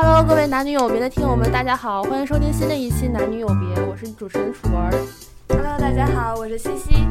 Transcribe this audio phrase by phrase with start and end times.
[0.00, 4.92] Hello，各位男女有别的听友们，大家好，欢迎收听新的一期《男女有别》，我是主持人楚儿。
[5.48, 7.04] Hello，大家好，我是西西。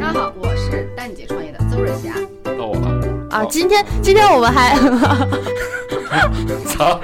[0.00, 2.14] 大家好，我是丹姐创业的邹瑞霞。
[2.56, 2.88] 到我了
[3.28, 4.74] 啊，哦今天今天我们还
[6.64, 6.98] 操！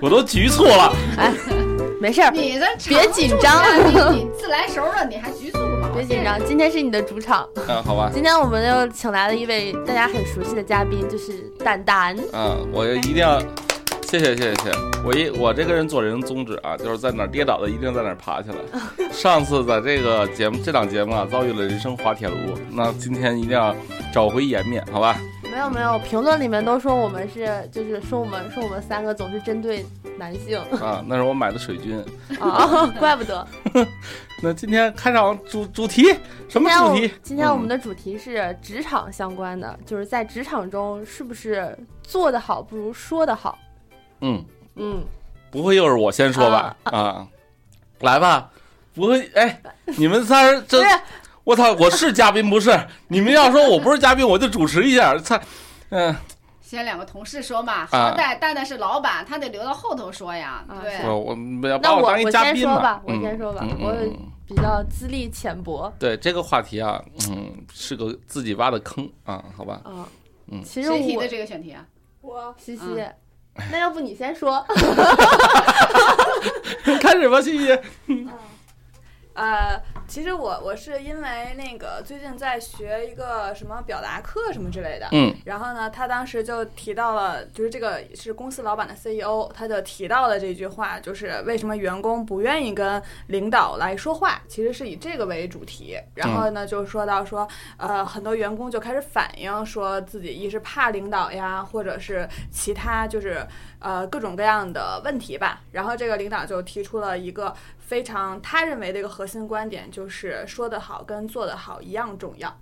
[0.00, 0.90] 我都局促了。
[1.18, 1.30] 哎
[2.00, 5.88] 没事儿，你这别紧张你你自来熟了，你还局促个毛？
[5.90, 7.46] 别紧张，今天是你的主场。
[7.68, 8.10] 嗯，好吧。
[8.14, 12.16] 今天我们又请来了一位大家很熟悉的嘉宾，就是蛋蛋。
[12.32, 13.38] 嗯，我一定要，
[14.06, 14.70] 谢谢谢谢谢谢。
[15.04, 18.56] 我一我这个人做人宗旨啊，就是在哪儿跌倒的一定在哪儿爬起来。
[19.10, 22.36] 上次在这个节目这档节目啊，遭遇了人生滑铁卢，
[22.70, 23.74] 那今天一定要
[24.14, 25.18] 找回颜面，好吧？
[25.50, 29.84] 没有没有，评论里面都说我们是，就是说我们说我们三个总是针对
[30.16, 32.00] 男性啊，那是我买的水军。
[32.38, 33.44] 啊，怪不得。
[34.40, 36.14] 那今天开场主主题
[36.48, 37.10] 什么主题？
[37.24, 43.58] 今天我们的主题是职场相关的，就是在职场中是不是做得好不如说得好？
[44.20, 44.44] 嗯，
[44.76, 45.04] 嗯，
[45.50, 46.76] 不会又是我先说吧？
[46.84, 47.26] 啊，
[48.00, 48.50] 来吧，
[48.94, 49.60] 不会哎，
[49.96, 50.82] 你们仨人 这
[51.44, 52.76] 我操，我是嘉宾不是？
[53.08, 55.16] 你们要说我不是嘉宾，我就主持一下。
[55.20, 55.38] 操，
[55.90, 56.14] 嗯、
[56.60, 60.64] 先两个同事说嘛，啊好歹蛋蛋是老板，他得留到后头说呀。
[60.66, 63.94] 啊对，我我不要把我当一我嘉宾嘛先说吧，我嗯先说吧嗯我
[64.48, 69.80] 比较资历浅薄对这个话题啊，嗯，是个自己挖的坑啊，好吧？
[69.84, 70.06] 啊。
[70.48, 71.84] 嗯其实我谁提的这个选题啊？
[72.22, 73.14] 我西西嗯，
[73.70, 74.64] 那要不你先说？
[77.00, 77.78] 开始吧，西西。
[79.36, 95.98] 呃，其实我我是因为那个最近在学一个什么表达课什么之类的，嗯然后呢，他当时就提到了，就是这个是公司老板的 CEO，他就提到了这句话，就是为什么员工不愿意跟领导来说话，其实是以这个为主题。
[96.14, 103.46] 然后呢，就说到说，呃，很多员工就开始反映说自己一是怕领导呀，或者是其他就是
[103.80, 105.60] 呃各种各样的问题吧。
[105.72, 107.54] 然后这个领导就提出了一个
[107.86, 112.54] 非常他认为的一个核心观点，就是说得好跟做得好一样重要。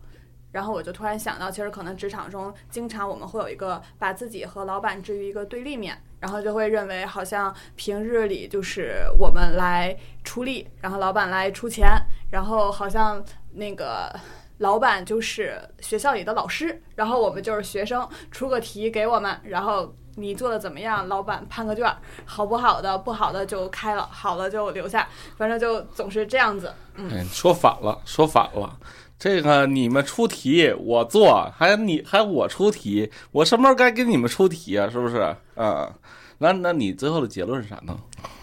[0.53, 11.89] 然后我就突然想到，其实可能职场中经常我们会有一个把自己和老板置于一个对立面，然后就会认为好像平日里就是我们来出力，然后老板来出钱，
[12.31, 14.15] 然后好像那个。
[14.59, 26.73] 老板就是学校里的老师，然后我们就是学生，出个题给我们，然后你做的怎么样，老板判个卷儿，好不好的，不好的就开了，好的就留下，反正就总是这样子。
[26.97, 28.79] 哎，说反了，说反了。
[29.17, 34.89] 这个你们出题，我做，还你还我出题，我什么时候该给你们出题啊？
[34.91, 35.35] 是不是？
[35.57, 35.91] 嗯，
[36.39, 37.97] 那那你最后的结论是啥呢？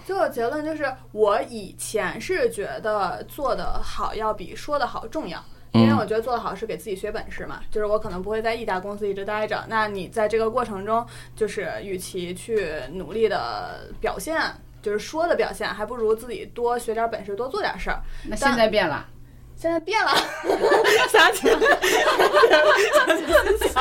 [0.06, 5.44] 最后结论就是，我以前是觉得做的好要比说的好重要。
[5.74, 9.64] 因为我觉得做得好是给自己学本事嘛，就是我可能不会在一家公司一直待着。
[9.70, 11.06] 那你在这个过程中，
[11.36, 14.42] 就是与其去努力的表现，
[14.82, 18.02] 就是说的表现，还不如自己多学点本事，多做点事儿。
[18.28, 19.08] 那现在变了，
[19.62, 20.12] 现在变了，
[21.12, 21.78] 想起来了，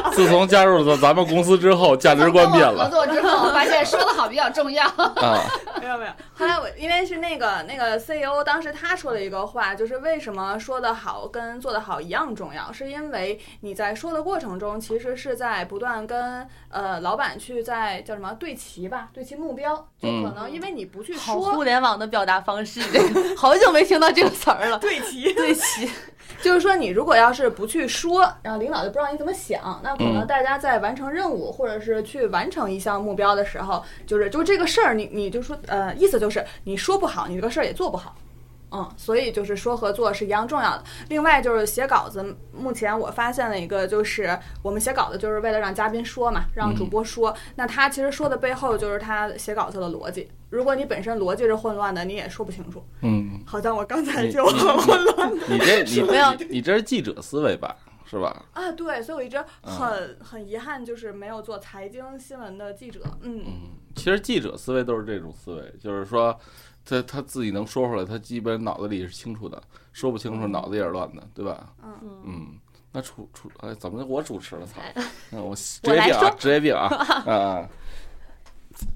[0.12, 4.86] 自从加入了咱们公司之后，价值观变合了作之后，我发现说的好比较重要。
[4.86, 5.42] 啊。
[5.80, 6.12] 没有没有。
[6.34, 21.54] 后来我因为是那个那个 CEO，当时他说了一个话，就是为什么说的好跟做的好一样重要，是因为你在说的过程中，其实是在不断跟呃老板去在叫什么对齐吧，对齐目标，就可能因为你不去好说。
[21.54, 24.78] 互联网的表达方式，这个 好久没听到这个词儿了。
[24.78, 25.62] 对齐，对齐，
[26.42, 38.14] 就是说，你如果要是不去说，然后领导就不知道你怎么想，那可能嗯大家在完成任务或者是去完成一项目标的时候，就是就这个事儿，你你就说，呃，意思就是你说不好，你这个事儿也做不好。
[38.72, 40.84] 嗯，所以就是说和做是一样重要的。
[41.08, 47.34] 另外就是写稿子，目前我发现了一个，就是我们写稿子就是为了让嘉宾说嘛，让主播说。
[47.56, 50.28] 那他其实说的背后就是他写稿子的逻辑。
[50.50, 52.84] 如果你本身逻辑是混乱的，你也说不清楚。
[53.02, 55.32] 嗯，好像我刚才就很混乱。
[55.48, 57.76] 你这你没有你你这是记者思维吧？
[58.04, 58.44] 是吧？
[58.52, 63.00] 啊，对，所以我一直很、很遗憾，就是没有做财经新闻的记者。
[63.20, 63.52] 嗯，嗯，
[63.94, 66.36] 其实记者思维都是这种思维，就是说，
[66.84, 69.62] 他他自己能说出来，他基本脑子里是清楚的，
[69.92, 71.72] 说不清楚脑子也是乱的，对吧？
[71.82, 72.46] 嗯嗯，
[72.92, 74.66] 那主主哎，怎么我主持了？
[75.32, 76.86] 我 职我来说业病啊，职业病啊，
[77.26, 77.68] 啊，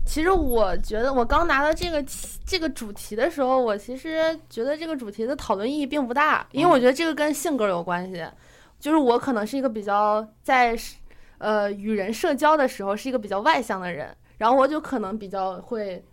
[0.06, 2.04] 其实我觉得，我刚拿到这个
[2.44, 8.24] 这个主题的时候，我其实觉得这个主题的讨论意义并不大，因为我觉得这个跟性格有关系。
[8.80, 10.76] 就是我可能是一个比较在
[11.38, 16.04] 呃与人社交的时候是一个比较外向的人，然后我就可能比较会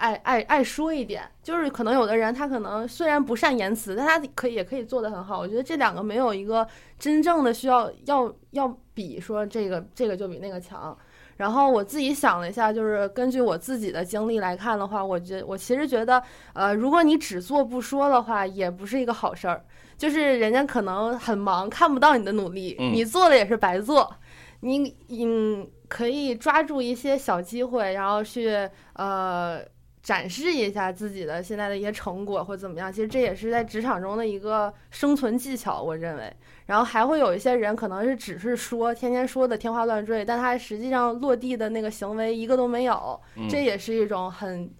[0.00, 1.22] 爱爱爱说一点。
[1.42, 5.38] 就是可能有的人他可能虽然不善言辞，但他可以也可以做得很好。
[5.38, 6.66] 我觉得这两个没有一个
[6.98, 10.96] 真正的需要要要比说这个这个就比那个强。
[11.36, 19.64] 然后我自己想了一下，就是根据我自己的经历来看的话，我觉我其实觉得，呃，如果你只做不说的话，也不是一个好事儿。
[19.96, 24.14] 就是人家可能很忙，看不到你的努力，嗯你做了也是白做。
[24.60, 29.60] 你嗯，可以抓住一些小机会，然后去呃
[30.02, 32.92] 展示一下自己的现在的一些成果或怎么样。
[32.92, 36.32] 其实这也是在职场中的一个生存技巧，我认为。
[36.66, 44.70] 然后还会有一些人可能是只是说，天天说的天花乱坠，但他实际上落地的那个行为一个都没有，嗯这也是一种很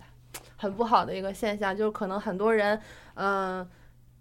[0.56, 1.76] 很不好的一个现象。
[1.76, 2.80] 就是可能很多人，
[3.14, 3.68] 嗯、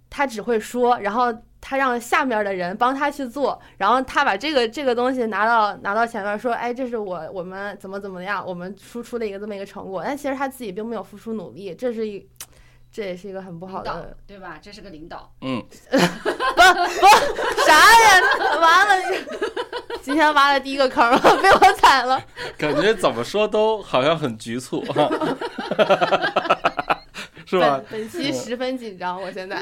[0.09, 12.27] 他只会说，然后他让下面的人帮他去做，然后他把这个这个东西拿到拿到前面说，哎，这是我我们怎么怎么样，我们输出的一个这么一个成果，但其实他自己并没有付出努力，这是一。
[12.91, 14.57] 这也是一个很不好的，对吧？
[14.59, 16.01] 这是个领导，嗯， 不不
[17.67, 18.19] 啥呀？
[18.59, 18.95] 完了，
[20.01, 22.19] 今天挖了第一个坑了， 被我踩了。
[22.57, 24.83] 感觉怎么说都好像很局促，
[27.49, 28.01] 是吧本？
[28.01, 29.59] 本期十分紧张，我现在。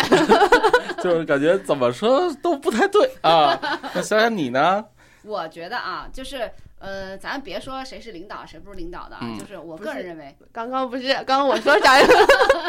[1.01, 3.57] 就是感觉怎么说都不太对啊。
[3.95, 4.83] 那想想你呢？
[5.23, 6.49] 我觉得啊，就是
[6.79, 12.07] 呃，咱别说谁是领导，谁不是领导的啊，嗯就是我个人认为，刚刚不是，刚刚我说啥呀？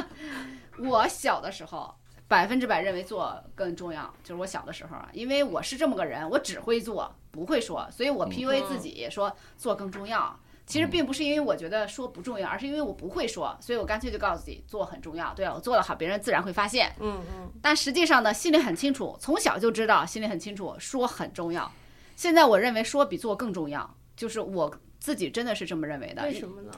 [0.78, 1.92] 我小的时候
[2.28, 10.38] 百分之百认为做更重要，就是我小的时候啊，因为我是这么个人，我只会做不会说，所以我嗯 PUA 自己说做更重要。
[10.68, 15.32] 其实并不是因为我觉得说不重要，而是因为我不会说，所以我干脆就告诉自己做很重要。
[15.32, 16.94] 对啊，我做得好，别人自然会发现。
[17.00, 21.72] 嗯嗯，但实际上呢，心里很清楚，从小就知道，心里很清楚，说很重要。
[22.16, 24.70] 现在我认为说比做更重要，就是我
[25.00, 26.22] 自己真的是这么认为的。
[26.24, 26.70] 为什么呢？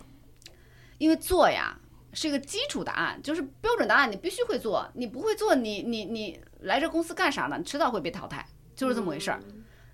[0.98, 1.76] 因为做呀
[2.12, 4.88] 是一个基础答案，就是标准答案，你必须会做。
[4.94, 7.56] 你不会做，你你你来这公司干啥呢？
[7.58, 8.46] 你迟早会被淘汰，
[8.76, 9.40] 就是这么回事儿。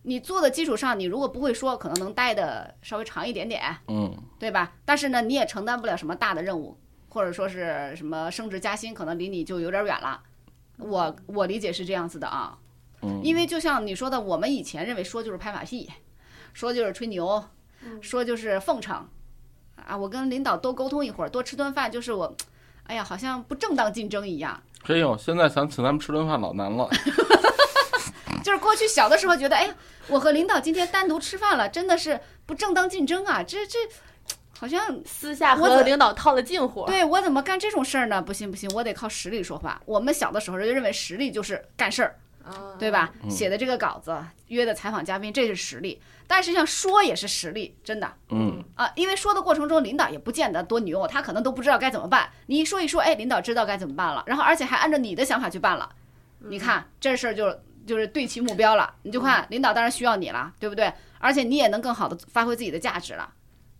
[0.09, 4.73] 你做的基础上，你如果不会说，可能能待的稍微长一点点，嗯对吧？
[4.85, 10.23] 但是呢，你也承担不了什么大的任务，或者说是什么升职加薪，可能离你就有点远了。
[10.79, 12.57] 我我理解是这样子的啊，
[13.03, 15.91] 嗯，因为就像你说的，我们以前认为说就是拍马屁，
[16.53, 17.43] 说就是吹牛，
[18.01, 19.09] 说就是奉承，
[19.75, 22.33] 啊，我跟领导多沟通一会儿，多吃顿饭，就是我，
[22.85, 24.63] 哎呀，好像不正当竞争一样。
[24.85, 26.89] 哎呦，现在想请他们吃顿饭老难了。
[28.57, 29.75] 就是过去小的时候觉得，哎呀，
[30.09, 33.79] 我和领导今天单独吃饭了，真的是不正当竞争啊，这这
[34.59, 36.87] 好像私下和领导套了近乎。
[36.87, 38.23] 对我怎么干这种事儿呢？
[38.23, 39.79] 不行不行，我得靠实力说话。
[39.85, 43.13] 我们小的时候就认为实力就是干事儿，啊对吧？
[43.23, 44.17] 嗯写的这个稿子，
[44.49, 46.01] 约的采访嘉宾，这是实力。
[46.27, 52.31] 但实际上说也是实力，真的嗯啊，因为说的过程中，领导也不见得多牛，他可能都不知道该怎么办。
[52.47, 55.89] 你一说一说，哎，领导知道该怎么办了，然后而且还按照你的想法去办了。
[56.39, 60.93] 你看这事儿就就是对齐目标了，你就看领导当然需要你了，对不对？
[61.19, 63.29] 而且你也能更好的发挥自己的价值了。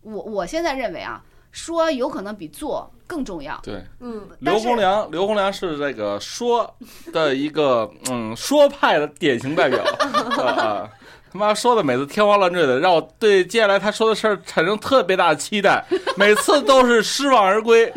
[0.01, 1.21] 我我现在认为啊，
[1.51, 3.59] 说有可能比做更重要。
[3.63, 6.75] 对，嗯，刘洪良，刘洪良是这个说
[7.11, 9.83] 的一个 嗯说派的典型代表
[10.39, 10.89] 啊啊。
[11.29, 17.91] 他妈说的每次天花乱坠的，让我对接下来他说的事儿产生特别大的期待，每次都是失望而归。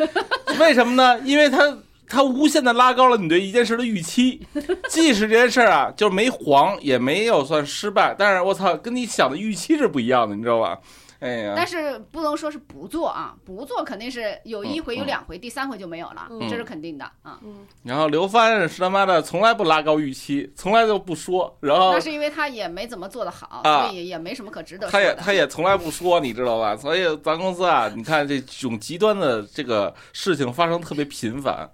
[0.59, 1.17] 为什么呢？
[1.23, 1.73] 因为他
[2.11, 4.45] 他无限的拉高了你对一件事的预期，
[4.89, 10.77] 即使这件事儿啊就是没黄，也没有算失败，但是我操，跟你想的预期是不一样的，你知道吧？
[11.21, 17.39] 哎呀，但是不能说是不做啊，不做肯定是有一回嗯有两回，第三回就没有了，嗯这是肯定的啊。
[17.83, 25.13] 然后刘帆是他妈的从来不拉高预期，从来都不说，然后那是因为他也没怎么做得好，啊所以也没什么可值得说他也。
[25.13, 26.75] 他也从来不说，你知道吧？
[26.75, 31.69] 所以咱公司啊，你看这种极端的这个事情发生特别频繁。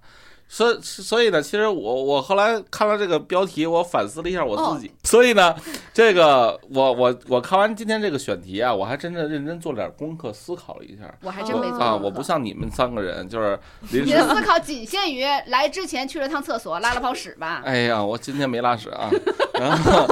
[0.49, 4.91] 所以所以呢，其实我我后来看了这个标题，我反思了一下我自己。
[5.03, 5.53] 所以呢，
[5.93, 11.03] 这个我我我看完今天这个选题啊，我还真的认真做了点功课，思考了一下。
[11.21, 13.59] 我还真没做啊，我不像你们三个人，就是
[13.91, 17.61] 临时你的思考仅限于来之前去了趟厕所，拉了泡屎吧。
[17.65, 19.09] 哎呀，我今天没拉屎啊，
[19.59, 20.07] 然后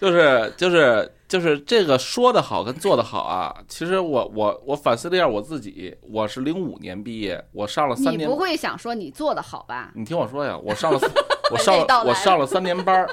[0.00, 9.92] 就是就是就是这个说的好跟做的好啊，其实我我我反思了一下我自己，我是零五年毕业，我上了三年你不，会想说你做的好吧？
[9.94, 10.98] 你听我说呀，我上了
[11.52, 13.08] 我上了我上了三年班儿，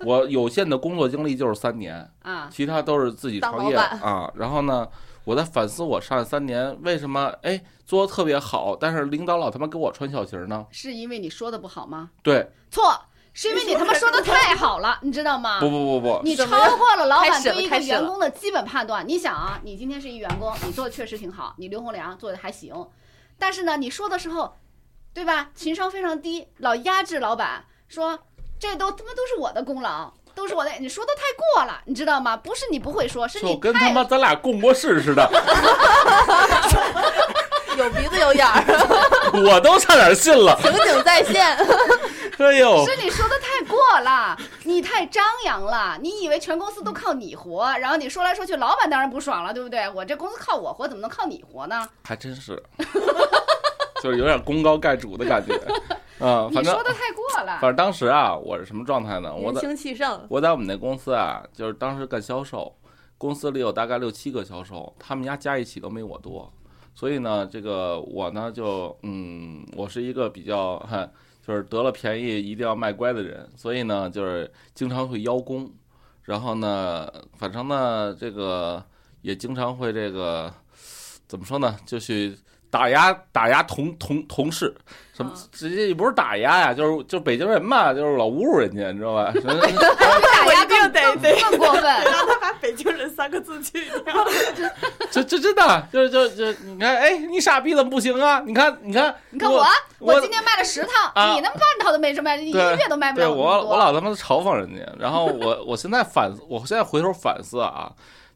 [0.00, 4.30] 我有限的工作经历就是三年，啊，其他都是自己创业啊。
[4.34, 4.86] 然后呢，
[5.24, 10.66] 我在反思我上三年为什么哎做的特别好，但是领导老他妈给我穿小鞋呢？
[10.70, 12.10] 是因为你说的不好吗？
[12.22, 12.82] 对，错，
[13.34, 15.60] 是因为你他妈说的太好了，你知道吗？
[15.60, 19.06] 不不不不，你超过了老开始了板对一个开始了员工的基本判断。
[19.06, 22.72] 你想啊，你今天是一员工，你做的确实挺好，你刘洪良做的还行，
[23.38, 24.54] 但是呢，你说的时候，
[25.12, 25.50] 对吧？
[25.54, 28.20] 情商非常低，老压制老板，说
[28.58, 30.14] 这都他妈都是我的功劳。
[30.36, 32.36] 都是我的，你说的太过了，你知道吗？
[32.36, 35.22] 不是你不会说，是你太跟他妈咱俩共过事似的，
[37.76, 38.62] 有鼻子有眼儿，
[39.46, 40.58] 我都差点信了。
[40.62, 41.56] 情景再现。
[42.38, 49.88] 哎呦，是你说的太过了，你太张扬了，你以为全公司都靠你活，然后你说来说去，老板当然不爽了，对不对？
[49.90, 51.88] 我这公司靠我活，怎么能靠你活呢？
[52.02, 52.60] 还真是，
[54.02, 55.54] 就是有点功高盖主的感觉。
[56.20, 57.62] 嗯，你反正说的太过了反。
[57.62, 59.34] 正当时啊，我是什么状态呢？
[59.34, 62.74] 我年在轻气盛，我在我们那公司啊，就是当时干销售，
[63.18, 66.52] 公司里有大概六七个销售，他们家加一起都没我多，
[66.94, 71.08] 所以呢，这个我呢就嗯，我是一个比较哈，
[71.46, 75.70] 就是得了便宜一定要卖乖的人，所以呢，就是经常会邀功，
[76.22, 78.82] 然后呢，反正呢，这个
[79.22, 80.52] 也经常会这个
[81.26, 82.36] 怎么说呢，就去。
[82.74, 84.74] 打压打压同同同事，
[85.16, 89.32] 什么嗯直接也不是打压呀，就是就北京人嘛，就是老侮辱人家，你知道吧？
[90.44, 91.82] 打压更更得得更过分。
[91.84, 94.12] 让他把“北京人”三个字去掉。
[95.08, 98.42] 这这真的就是就就你看，哎，你傻逼怎么不行啊？
[98.44, 99.64] 你看你看，你看我，
[100.00, 103.32] 我今天卖了十套，啊你那半套都没什么，你一个月都卖不对了。
[103.32, 107.88] 我我老他妈嘲讽人家，然后我我现在反，我现在回头反思啊，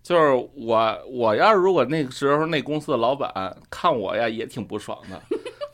[0.08, 5.20] 就是我我要是如果那个时候那公司的老板看我呀，也挺不爽的，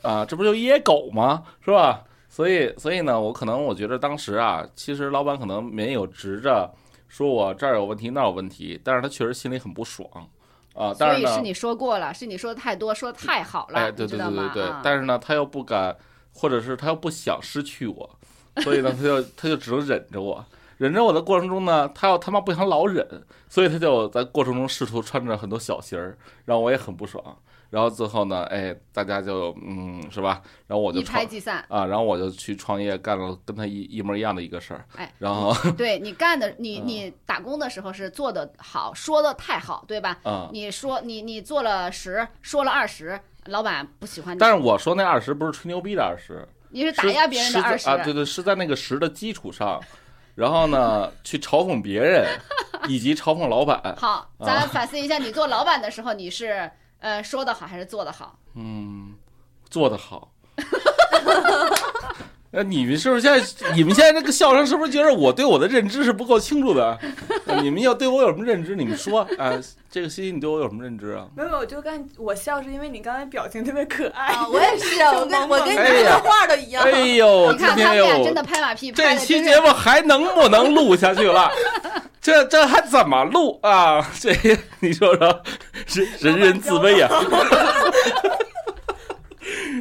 [0.03, 1.45] 啊，这不就野狗吗？
[1.64, 2.03] 是吧？
[2.29, 6.69] 所以所以呢，我可能我觉得当时啊，其实老板可能没有直着
[7.07, 10.09] 说我这儿有问题那儿有问题，但是他确实心里很不爽
[10.75, 10.93] 啊。
[10.99, 14.19] 但是呢，所以是你说过了，是你说的太多，说的太好了，哎，对对？
[14.19, 15.97] 对对对，啊但是呢，他又不敢，
[16.33, 18.11] 或者是他又不想失去我，
[18.64, 20.45] 所以呢，他就他就只能忍着我。
[20.78, 23.07] 忍着我的过程中呢，他要他妈不想老忍，
[23.49, 27.23] 所以他就在过程中试图穿着很多小鞋儿，让我也很不爽。
[27.71, 30.40] 然后最后呢，哎，大家就嗯，是吧？
[30.69, 31.64] 然后我就一拍即散。
[31.69, 34.85] 啊，然后我就去创业，干了跟他一一模一样的一个事儿。
[34.95, 40.16] 哎，然后对你干的， 你嗯你打工的时候是做的好，说的太好，对吧？
[40.23, 49.81] 啊，你说你你做了十，说了二十，老板不喜欢你，但是我说那二十不是吹牛逼的二十，你是打压别人的二十啊，对对，是在那个十的基础上，
[50.35, 52.26] 然后呢，去嘲讽别人，
[52.88, 53.81] 以及嘲讽老板。
[53.97, 58.38] 好，啊咱反思一下，你做老板的时候，你是呃说的好还是做的好？
[58.55, 59.14] 嗯，
[59.71, 60.31] 做的好。
[62.55, 63.73] 那你们是不是现在？
[63.75, 66.97] 你们现在这个笑声是不是觉得我对我的认知是不够清楚的？
[67.47, 68.77] 呃你们要对我有什么认知？
[68.77, 69.53] 你们说啊，
[69.91, 71.27] 这个西西，你对我有什么认知啊？
[71.37, 74.27] 没有，我就刚我笑是因为你刚才表情特别可爱。
[74.29, 76.85] 啊，我也是， 我跟我跟你说画的一样。
[76.85, 81.51] 哎呦，你看今天又他们俩真的拍马屁，拍这期节目还能不能录下去了？
[82.21, 84.01] 这这还怎么录啊？
[84.19, 84.33] 这
[84.81, 85.43] 你说说，
[85.93, 87.09] 人人人自危呀、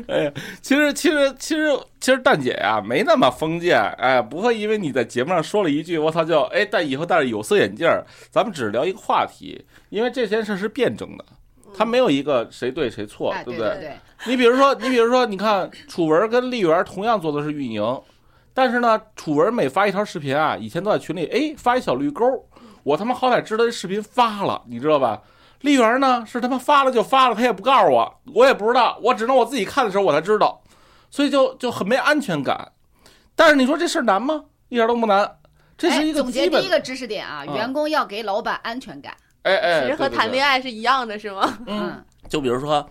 [0.07, 0.31] 哎呀，
[0.61, 11.25] 其实其实其实其实蛋姐呀、没那么封建，哎，不会因为你在节目上说了一句我操就哎戴以后戴着有色眼镜儿，咱们只聊一个话题，因为这件事是辩证的，
[11.75, 18.01] 它没有一个谁对谁错，哎，对不对对对，你比如说，你比如说，你看楚文跟丽媛同样做的是运营，
[18.53, 22.25] 但是呢，楚文每发一条视频啊，以前都在群里，哎，发一小绿勾，
[22.83, 25.21] 我他妈好歹知道这视频发了，你知道吧？
[25.63, 30.61] 丽媛呢是他妈发了就发了，他也不告诉我，我也不知道，我只能我自己看的时候我才知道，
[31.09, 32.71] 所以就就很没安全感。
[33.35, 34.45] 但是你说这事儿难吗？
[34.69, 35.37] 一点都不难，
[35.77, 39.15] 这是一哎个总结第一，个知识点啊，嗯员工要给老板安全感。
[39.43, 41.57] 哎哎，其实和谈恋爱，爱是一样的，是吗？
[41.65, 42.85] 嗯，就比如说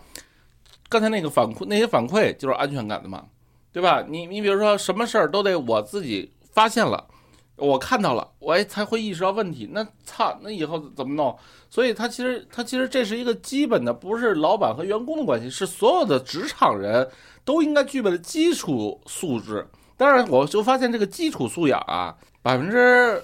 [0.89, 3.25] 刚才那个反馈，那些反馈就是安全感的嘛，
[3.73, 4.03] 对吧？
[4.09, 7.07] 你你比如说什么事儿都得我自己发现了，
[7.63, 9.69] 我看到了，我哎才会意识到问题。
[9.73, 11.37] 那操，那以后怎么弄？
[11.71, 17.09] 所以他其实他其实这是一个基本的，不是老板和员工的关系，是所有的职场人
[17.45, 19.67] 都应该具备的基础素质。
[19.97, 23.23] 当然，我就发现这个基础素养啊，百分之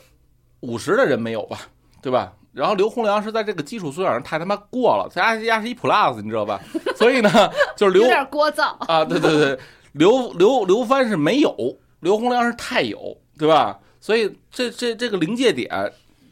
[0.61, 1.59] 五十的人没有吧，
[2.01, 2.33] 对吧？
[2.53, 6.61] 然后刘洪良是在这个基础素养上太他妈过了，他家家是一 plus，你知道吧？
[6.97, 7.31] 所以呢，
[7.77, 8.63] 就是刘有点聒噪。
[8.87, 9.59] 啊，对对对，
[9.93, 11.55] 刘刘刘帆是没有，
[12.01, 13.79] 刘洪良是太有，对吧？
[14.01, 15.69] 所以这这这个临界点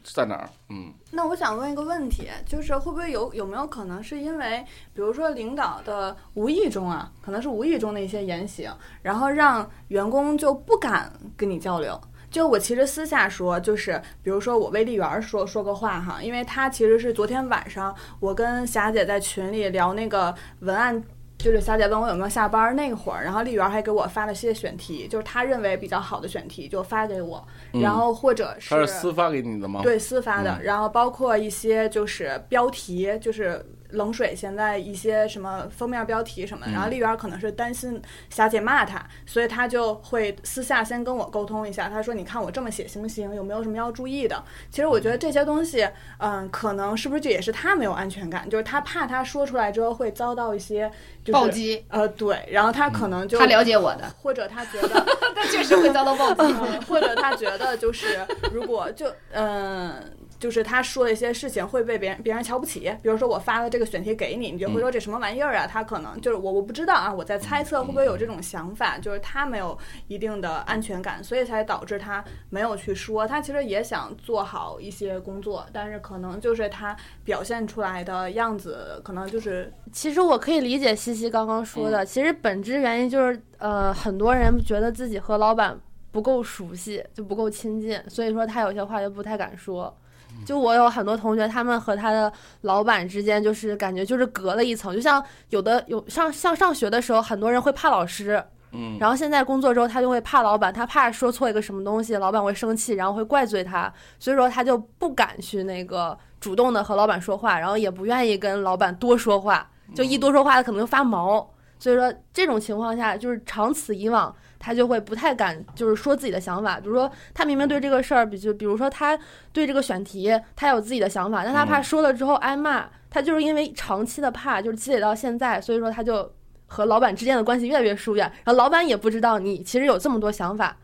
[0.05, 0.49] 在哪儿？
[0.71, 12.01] 嗯，那我想问一个问题，就是会不会有有没有可能是因为，比如说领导的无意中啊，可能是无意中的一些言行，然后让员工就不敢跟你交流。
[12.31, 21.03] 就我其实私下说，就是比如说我为丽媛说说个话哈，因为她其实是昨天晚上我跟霞姐在群里聊那个文案。
[21.47, 38.01] 就是小姐问我有没有下班那会儿，然后丽媛还给我发了些选题，就是她认为比较好的选题就发给我，嗯然后或者是他是私发给你的吗？，对私发的，嗯然后包括一些就是标题，就是冷水现在一些什么封面标题什么然后丽媛可能是担心
[38.31, 43.35] 霞姐骂她，所以她就会私下先跟我沟通一下，她说你看我这么写行不行？
[43.35, 44.43] 有没有什么要注意的？
[44.71, 45.89] 其实我觉得这些东西，
[46.19, 50.91] 嗯，可能是不是这也是她没有安全感，就是她怕她说出来之后会遭到一些
[51.25, 55.07] 就是暴击，呃，对，然后她可能就她了解我的，或者她觉得。
[55.37, 56.43] 她确实会遭到暴击。
[56.43, 58.19] 嗯， 或者她觉得就是
[58.53, 59.95] 如果就嗯。
[60.39, 65.67] 就是他说的一些事情会被别人别人瞧不起，比如说我发了这个选题给你，你就会说这什么玩意儿啊？
[65.67, 69.77] 他可能就是我我不知道啊，我在猜测会不会有这种想法，就是他没有
[70.09, 73.27] 一定的安全感，所以才导致他没有去说。
[73.27, 85.79] 他其实也想做好一些工作，但是可能就是他表现出来的样子，可能就是其实我可以理解西西刚刚说的，其实本质原因就是，呃，很多人觉得自己和老板
[86.13, 89.97] 不够熟悉，就不够亲近，所以说他有些话就不太敢说。
[90.45, 111.49] 就我有很多同学，他们和他的老板之间就是感觉就是隔了一层，就像有的有上像上学的时候，很多人会怕老师，嗯，然后现在工作之后，他就会怕老板，他怕说错一个什么东西，老板会生气，然后会怪罪他，所以说他就不敢去那个主动的和老板说话，然后也不愿意跟老板多说话，就一多说话，他可能就发毛。
[111.79, 116.79] 所以说这种情况下，就是长此以往，他就会不太敢就是说自己的想法。
[116.81, 119.19] 比如说他明明对这个事儿，比就比如说他
[119.53, 126.31] 对这个选题，他有自己的想法，但他怕嗯说了之后挨骂，他就是因为长期的怕，就是积累到现在，所以说他就
[126.67, 130.77] 和老板之间的关系越来越疏远，然后老板也不知道你其实有这么多想法，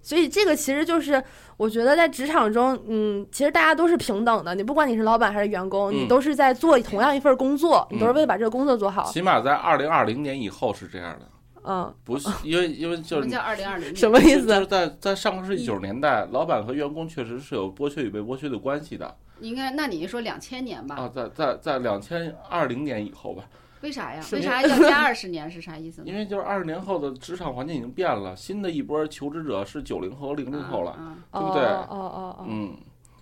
[0.00, 1.22] 所以这个其实就是
[1.56, 11.26] 我觉得在职场中，嗯，其实大家都是平等的，你不管你是老板还是员工，你嗯都是在做同样一份工作，你都是嗯为了把这个工作做好，起码在二零二零年以后是这样的，
[11.70, 13.94] 嗯，不是因为因为就是么叫二零二零？
[13.94, 14.66] 什么意思就是思？
[14.66, 20.96] 在在上个世纪九十年代，老板和员工确实是有剥削与被剥削的关系的应该，那你说两千年吧？
[20.96, 23.44] 啊，在在在两千二零年以后吧，
[23.82, 24.24] 为啥呀？
[24.32, 25.50] 为啥要加二十年？
[25.50, 26.06] 是啥意思呢？
[26.10, 32.76] 因为就是二十年后的职场环境已经变了，新的一波求职者是九零后、零零后了，嗯对不对哦哦哦哦，嗯，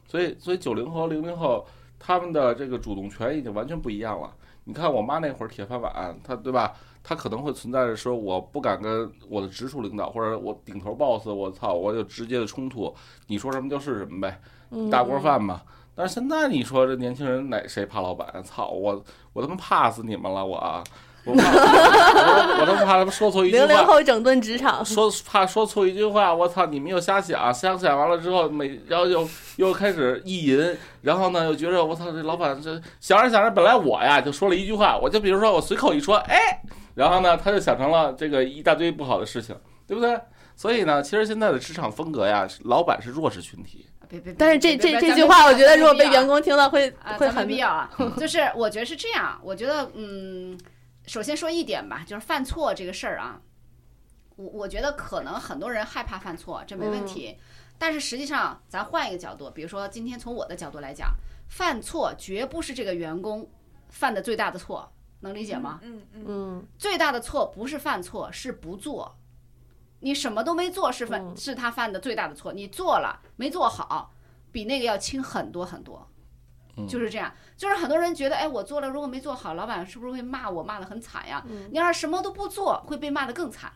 [0.07, 1.67] 所以所以九零后、零零后
[1.99, 4.33] 他们的这个主动权已经完全不一样了。
[4.69, 6.73] 你看我妈那会儿铁饭碗，她对吧？
[7.09, 12.93] 她可能会存在着说我不敢跟我的直属领导或者我顶头 boss，我操，我有直接的冲突，
[13.29, 15.63] 你说什么就是什么呗，嗯大锅饭嘛。
[15.95, 18.43] 但是现在你说这年轻人哪谁怕老板？
[18.43, 20.83] 操我我他妈怕死你们了我啊！
[21.27, 26.67] 我怕我我他妈怕他们说错一句话零零，后整顿职场，说怕说错一句话，我操！
[26.67, 36.63] 你们又瞎想，瞎想完了之后，每然后又又开始意淫，然后呢又觉得我操，这老板这想着想着，本来我呀就说了一句话，我就比如说我随口一说，哎，
[36.95, 39.55] 然后呢他就想成了这个一大堆不好的事情，
[39.87, 40.19] 对不对？
[40.55, 47.91] 所以呢，其实现在的职场风格呀，老板是弱势群体，别别，但是这这这句话，我觉得如果被员工工听到会啊，会很必要啊。
[48.17, 50.59] 就是我觉得是这样，我觉得嗯，
[51.07, 53.41] 首先说一点吧，就是犯错这个事儿啊，
[54.37, 57.39] 我我觉得可能很多人害怕犯错，这没问题。
[57.79, 61.15] 但是实际上，咱换一个角度，比如说今天从我的角度来讲，
[61.49, 63.49] 犯错绝不是这个员工
[63.89, 64.91] 犯的最大的错，
[65.21, 65.79] 能理解吗？
[65.83, 69.17] 嗯嗯嗯最大的错不是犯错，是不做。
[70.01, 74.13] 你什么都没做是犯、嗯是他犯的最大的错，你做了没做好，
[74.51, 76.07] 比那个要轻很多很多。
[76.77, 81.43] 嗯就是这样，就是很多人觉得，哎，我做了，如果没做好，老板是不是会骂我，骂得很惨呀？
[81.49, 83.73] 嗯你要是什么都不做，会被骂得更惨，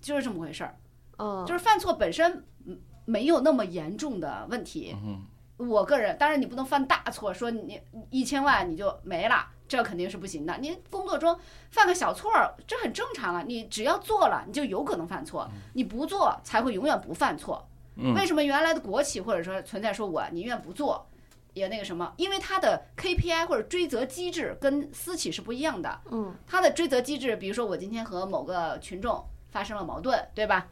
[0.00, 0.76] 就是这么回事儿。
[1.18, 4.96] 嗯，就是犯错本身嗯没有那么严重的问题。
[5.02, 5.22] 嗯
[5.56, 7.80] 我个人，当然你不能犯大错，说你
[8.10, 10.58] 一千万你就没了，这肯定是不行的。
[10.58, 11.38] 你工作中
[11.70, 13.44] 犯个小错儿，这很正常啊。
[13.46, 17.64] 你只要做了，你就有可能犯错；你不做，才会永远不犯错。
[17.96, 21.06] 嗯为什么原来的国企或者说存在说我宁愿不做，
[21.54, 22.12] 也那个什么？
[22.16, 26.00] 因为它的 KPI 或者追责机制跟私企是不一样的。
[26.10, 30.66] 嗯它的追责机制，比如说我今天和某个群众发生了矛盾，对吧？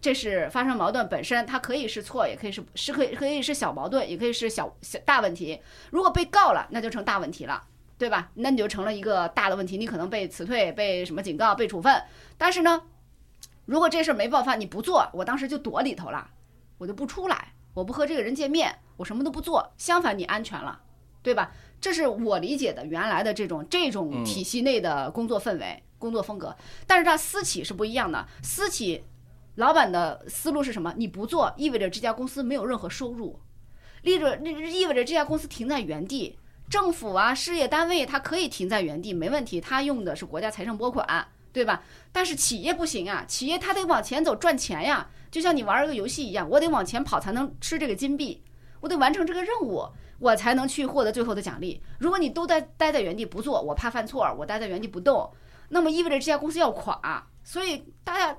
[0.00, 5.58] 这是发生矛盾本身，它可以是错，也可以是是可以可以是小矛盾，也可以是小小大问题。
[5.90, 7.62] 如果被告了，那就成大问题了，
[7.96, 8.30] 对吧？
[8.34, 12.02] 那你就成了一个大的问题，你可能被辞退、被什么警告、被处分。
[12.36, 12.82] 但是呢，
[13.64, 16.28] 如果这事儿没爆发，你不做，我当时就躲里头了，
[16.76, 19.72] 我就不出来，我不和这个人见面，我什么都不做。
[19.76, 20.80] 相反，你安全了，
[21.22, 21.52] 对吧？
[21.80, 26.56] 这是我理解的原来的这种这种嗯体系内的工作氛围、工作风格。
[26.86, 29.04] 但是它私企是不一样的，私企
[29.56, 30.94] 老板的思路是什么？
[30.96, 33.38] 你不做，意味着这家公司没有任何收入，
[34.02, 36.38] 意着意味着这家公司停在原地。
[36.70, 41.82] 政府啊，事业单位它可以停在原地，没问题，它用的是国家财政拨款，对吧？
[42.10, 48.40] 但是企业不行啊，企业它得往前走赚钱呀，就像你玩一个游戏一样，我得往前跑才能吃这个金币。
[48.78, 49.84] 我得完成这个任务，
[50.20, 51.82] 我才能去获得最后的奖励。
[51.98, 55.28] 如果你都待待在原地不做，我怕犯错，我待在原地不动，
[55.70, 57.26] 那么意味着这家公司要垮。
[57.42, 58.38] 所以大家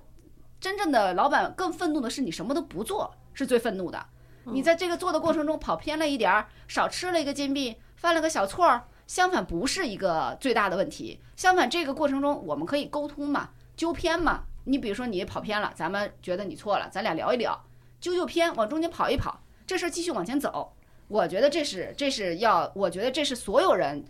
[0.58, 4.06] 真正的老板更愤怒的是你什么都不做，是最愤怒的。
[4.46, 11.20] 你在这个做的过程中跑偏了一点儿，少吃了一个金币，犯了个小错儿，相反不是一个最大的问题。
[11.36, 14.46] 相反这个过程中我们可以沟通嘛，纠偏嘛。
[14.66, 17.60] 你比如说你跑偏了，咱们觉得你错了，咱俩聊一聊，
[18.00, 20.74] 纠纠偏，往中间跑一跑，这事儿继续往前走。
[21.08, 24.04] 我觉得这是这是要，我觉得这是所有人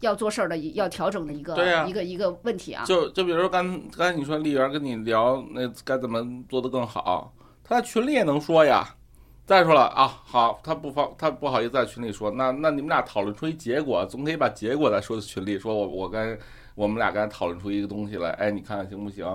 [0.00, 2.84] 要做事儿的一要调整的一个、一个一个问题啊。
[2.84, 7.32] 就就比如说刚刚才你说丽媛跟你聊那该怎么做得更好，
[7.64, 8.96] 她在群里也能说呀。
[9.46, 16.38] 再说了啊，好，他不方他不好意思在群里说，那那你们俩讨论出一结果，总可以把结果再说在群里，说我我跟
[16.76, 19.26] 我们俩刚才讨论出一个东西来，哎，你看看行不行？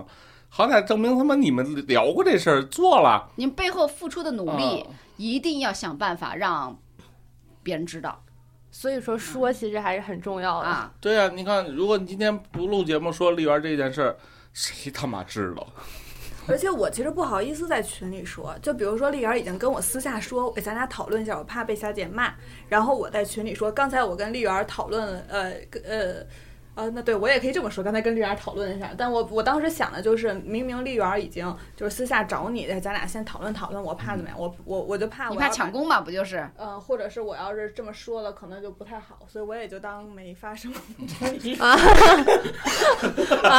[0.57, 4.87] 好歹证明他妈你们聊过这事儿，做了，你们背后付出的努力，啊
[5.17, 6.79] 一定要想办法让
[7.61, 8.23] 别人知道
[8.71, 10.67] 所以说说其实还是很重要的。
[10.69, 10.93] 啊。
[11.01, 14.15] 对呀、你看，如果你今天不录节目说丽媛这件事儿，
[14.53, 15.67] 谁他妈知道？
[16.47, 22.33] 而且我其实不好意思在群里说，就比如说丽媛已经跟我私下说，给，咱俩讨论一下，我怕被霞姐骂。
[22.69, 25.51] 然后我在群里说，刚才我跟丽媛讨论，呃
[25.83, 26.25] 呃
[26.75, 28.91] 呃，那对我也可以这么说，刚才跟丽媛讨论一下。
[28.97, 34.37] 但我我当时想的就是，明明丽媛已经就是私下找你，咱俩先讨论讨论，我怕怎么样？
[34.37, 36.01] 我我我就怕你怕抢功嘛？
[36.01, 36.47] 不就是？
[36.57, 40.71] 呃，或者是我要是这么说了，可能就不太好，所以我也就当没发生。
[41.59, 41.77] 啊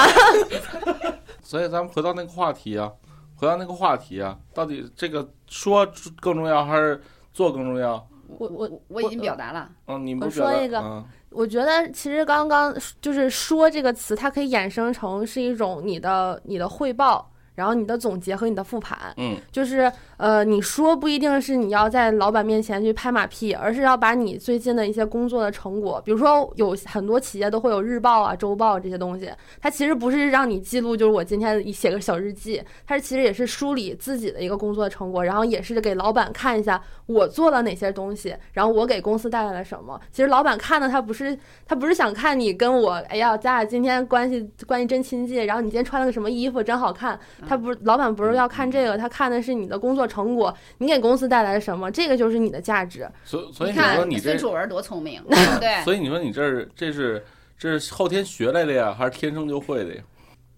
[1.43, 2.93] 所以咱们回到那个话题啊，
[3.35, 5.87] 回到那个话题啊，到底这个说
[6.21, 7.01] 更重要还是
[7.33, 8.07] 做更重要？
[8.29, 11.05] 我我我已经表达了，嗯，你不我觉得说一个嗯
[11.37, 19.13] 我觉得其实刚刚就是“说”这个词，它可以衍生成是一种你的你的汇报，然后你的总结和你的复盘。
[19.19, 40.01] 嗯就是呃，你说不一定是你要在老板面前去拍马屁，而是要把你最近的一些工作的成果，比如说有很多企业都会有日报啊、周报这些东西，它其实不是让你记录，就是我今天写个小日记，它其实也是梳理自己的一个工作成果，然后也是给老板看一下我做了哪些东西，然后我给公司带来了什么。
[40.11, 53.09] 其实老板看的他不是他不是想看你跟我，哎呀，咱俩今天关系关系真亲近，然后你今天穿了个什么衣服真好看，他不是老板不是要看这个，他看的是你的工作成果，你给公司带来什么，这个就是你的价值。
[53.25, 55.23] 所以所以你你说看你这孙，主文多聪明，
[55.61, 55.83] 对？
[55.85, 57.25] 所以你说你这是这是
[57.59, 60.03] 这是后天学来的呀，还是天生就会的呀？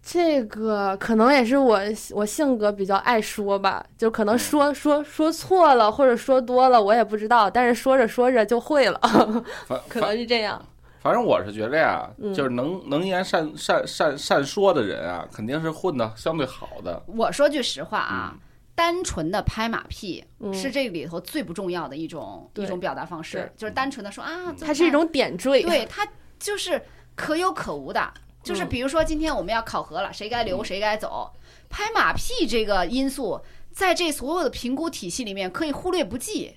[0.00, 1.78] 这个可能也是我
[2.12, 8.98] 我性格比较爱说吧，就可能嗯说说说错了或者说多了，我也不知道，但是说着说着就会了，
[9.66, 10.64] 反可能是这样。
[11.00, 17.02] 反正我是觉得呀，嗯就是能能言善善善善说的人啊，肯定是混的相对好的。
[17.06, 18.34] 我说句实话啊，
[18.78, 20.54] 单纯的拍马屁嗯。
[20.54, 25.60] 是这里头最不重要的一种一种表达方式，就是单纯的说啊，它是一种点缀。
[25.62, 26.06] 对，它
[26.38, 26.80] 就是
[27.16, 28.14] 可有可无的。
[28.44, 28.68] 就是嗯。
[28.68, 31.32] 比如说今天我们要考核了，谁该留谁该走，
[31.68, 33.40] 拍马屁这个因素，
[33.72, 36.54] 在这所有的评估体系里面可以忽略不计，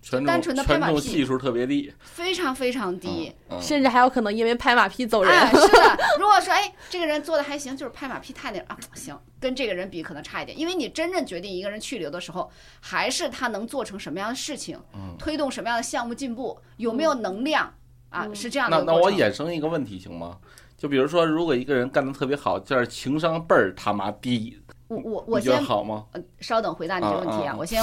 [0.00, 3.32] 权单重权纯的拍马屁重系数特别低，非常非常低。
[3.50, 5.32] 嗯，甚至还有可能因为拍马屁走人。
[5.32, 5.98] 哎， 是的。
[6.18, 10.58] 如果说哎，这个人做的还行，就是拍马屁太那啊，行，跟这个人比可能差一点。
[10.58, 17.74] 因为你真正决定一个人去留的时候，还是他能做成什么样的事情，嗯推动什么样的项目进步，有没有能量
[18.08, 19.12] 啊，嗯是这样的那那我。
[19.12, 20.38] 衍生一个问题行吗？
[20.76, 26.06] 就比如说，如果一个人干得特别好，就是情商倍儿他妈低，我我我你觉得先好吗？
[26.12, 27.82] 呃稍等回答你这个问题啊我先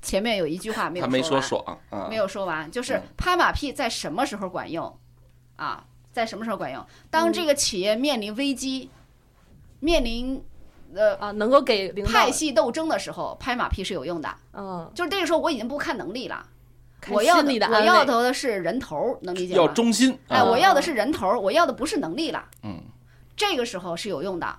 [0.00, 4.96] 前面有一句话没有他没说说爽没有说完，就是嗯拍马屁在什么时候管用
[5.56, 5.84] 啊？
[6.12, 6.84] 在什么时候管用？
[7.10, 8.90] 当这个企业面临危机，
[9.80, 10.44] 面临
[10.94, 14.28] 呃啊，能够给派系斗争的时候，拍马屁是有用的。
[14.52, 16.46] 嗯，就是这个时候我已经不看能力了，
[17.08, 19.72] 我要的我要的是人头，能理解吗要吗？
[19.72, 20.18] 忠心。
[20.28, 22.44] 哎，啊我要的是人头，我要的不是能力了。
[22.62, 22.82] 嗯，
[23.34, 24.54] 这个时候是有用的，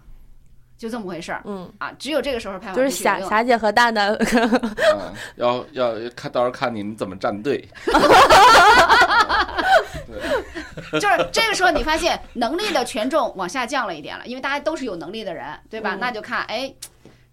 [0.78, 1.92] 就这么回事儿嗯，啊。
[1.98, 2.90] 只有这个时候拍完就是。
[2.90, 7.68] 霞霞姐和蛋蛋，嗯，要要看到时候看你们怎么站队。
[11.00, 15.96] 就是这个时候，你发现能力的权重往下降了一点了，因为大家都是有能力的人，对吧？
[15.96, 16.74] 嗯那就看哎。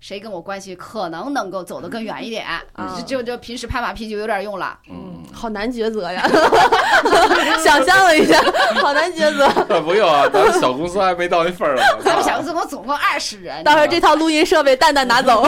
[0.00, 2.44] 谁跟我关系可能能够走得更远一点，
[2.76, 4.78] 嗯就就就平时拍马屁就有点用了。
[4.90, 6.26] 嗯，好难抉择呀！
[7.62, 8.40] 想象了一下，
[8.80, 9.48] 好难抉择。
[9.82, 11.82] 不用啊，咱们小公司还没到那份儿呢。
[12.02, 15.44] 咱们小公司我总共二十人，到时候这套录音设备蛋蛋拿走。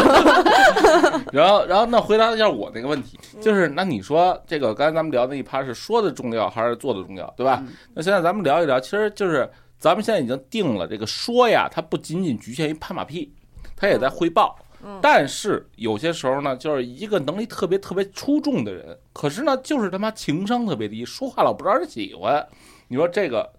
[1.33, 7.59] 然后，然后那回答一下我那个问题，嗯就是那你说这个刚才咱们聊那一趴是说的重要还是做的重要，对吧？
[7.67, 13.33] 嗯那现在咱们聊一聊，其实就是咱们现在已经定了这个说呀，它不仅仅局限于拍马屁，
[13.83, 14.57] 它也在汇报。
[14.85, 22.45] 嗯但是有些时候呢，就是一个能力特别特别出众的人，可是呢，就是他妈情商特别低，说话老不招人喜欢。
[22.89, 23.53] 你说这个，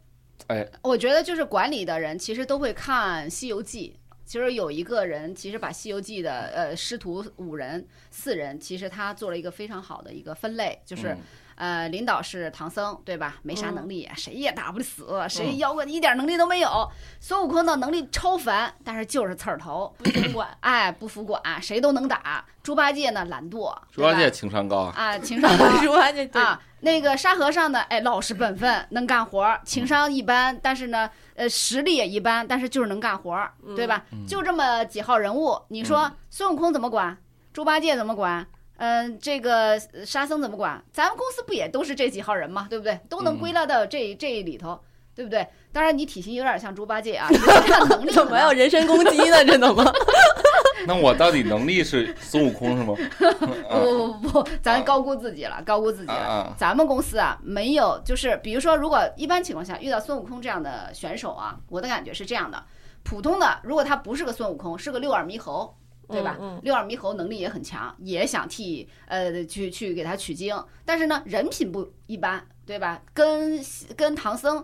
[0.48, 3.96] 哎，我觉得就是管理的人其实都会看《西游记》。
[4.26, 11.18] 其实有一个人，其实把《西游记》的呃师徒五人、四人，其实他做了一个非常好的一个分类，就是、嗯
[11.56, 13.36] 呃，领导是唐僧，对吧？
[13.44, 16.89] 没啥能力，谁也打不死，谁嗯妖怪一点能力都没有。
[17.20, 22.44] 孙悟空的，能力超凡，但是就是刺儿头，不服管， 哎，不服管，谁都能打。
[22.62, 34.04] 猪八戒呢，懒惰，猪八戒情商高啊，啊，情商高 猪八戒对啊，那个沙和尚呢，哎，老实本分，能干活儿，情商一般，但是呢，呃，实力也一般，但是就是能干活儿，对吧？
[34.13, 37.18] 嗯就这么几号人物，你说孙悟空怎么管？
[37.52, 38.48] 猪八戒怎么管？
[38.78, 40.84] 嗯、这个呃沙僧怎么管？
[40.92, 42.68] 咱们公司不也都是这几号人吗？
[42.70, 43.00] 对不对？
[43.08, 44.80] 都能嗯归纳到这这里头，
[45.16, 45.48] 对不对？
[45.72, 49.44] 当然，你体型有点像猪八戒啊， 实际上能力怎么要人身攻击呢？
[49.46, 49.84] 这怎么？
[50.86, 52.94] 那我到底能力是孙悟空是吗？
[53.70, 56.54] 啊不不不，咱高估自己了，高估自己了。
[56.58, 62.62] 咱们公司啊，没有，就是比如说，如果一般情况下遇到孙悟空这样的选手啊，我的感觉是这样的：
[63.04, 65.74] 普通的，如果他不是个孙悟空，是个六耳猕猴，
[66.08, 66.38] 对吧？
[66.39, 73.02] 嗯嗯六耳猕猴能力也很强，也想替呃去去给他取经，但是呢，人品不一般，对吧？
[73.13, 73.60] 跟
[73.96, 74.63] 跟唐僧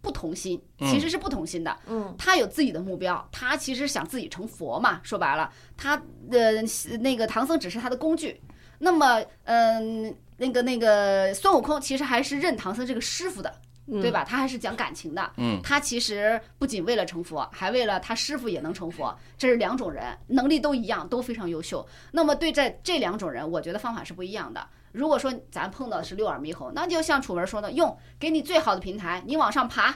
[0.00, 1.76] 不同心，其实是不同心的。
[1.86, 5.00] 嗯他有自己的目标，他其实想自己成佛嘛。
[5.02, 5.96] 说白了，他
[6.30, 6.62] 的
[7.00, 8.40] 那个唐僧只是他的工具。
[8.78, 14.24] 那么，嗯、那个那个孙悟空其实还是认唐僧这个师傅的，嗯，对吧？
[14.24, 15.32] 他还是讲感情的。
[15.36, 21.86] 嗯，他其实不仅为了成佛，还为了他师傅也能成佛，这是两种人，能力都一样，都非常优秀。
[22.12, 24.66] 那么对这这两种人，我觉得方法是不一样的。
[24.92, 29.94] 如果说咱碰到的是六耳猕猴，那就像楚文说的，用给你最好的平台，你往上爬，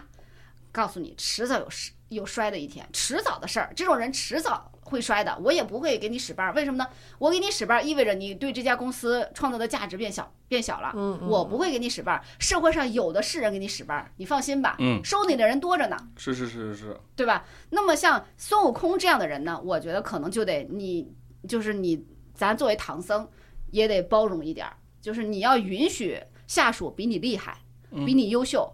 [0.70, 3.72] 告诉你迟早有失有摔的一天，迟早的事儿。
[3.74, 6.53] 这种人迟早会摔的，我也不会给你使绊儿。
[6.53, 6.87] 为什么呢？
[7.18, 10.92] 我给你使绊儿，意味着你对这家公司创造的价值变小变小了。
[10.94, 14.76] 嗯，嗯我不会给你使绊儿，社会上有的是人给你使绊儿，你放心吧。
[14.81, 15.96] 嗯，收你的人多着呢。
[16.16, 17.46] 是是是是是，对吧？
[17.70, 21.11] 那么像孙悟空这样的人呢，我觉得可能就得你
[21.48, 23.26] 就是你，咱作为唐僧
[23.70, 27.59] 也得包容一点儿，就是你要允许下属比你厉害，
[27.92, 28.72] 嗯比你优秀，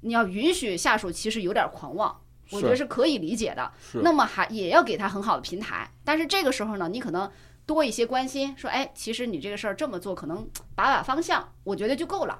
[0.00, 2.20] 你要允许下属其实有点狂妄，
[2.52, 3.70] 我觉得是可以理解的。
[3.80, 7.30] 是那么还也要给他很好的平台，但是这个时候呢，你可能
[7.66, 12.38] 多一些关心，说，哎，其实你这个事儿这么做，可能把把方向，我觉得就够了。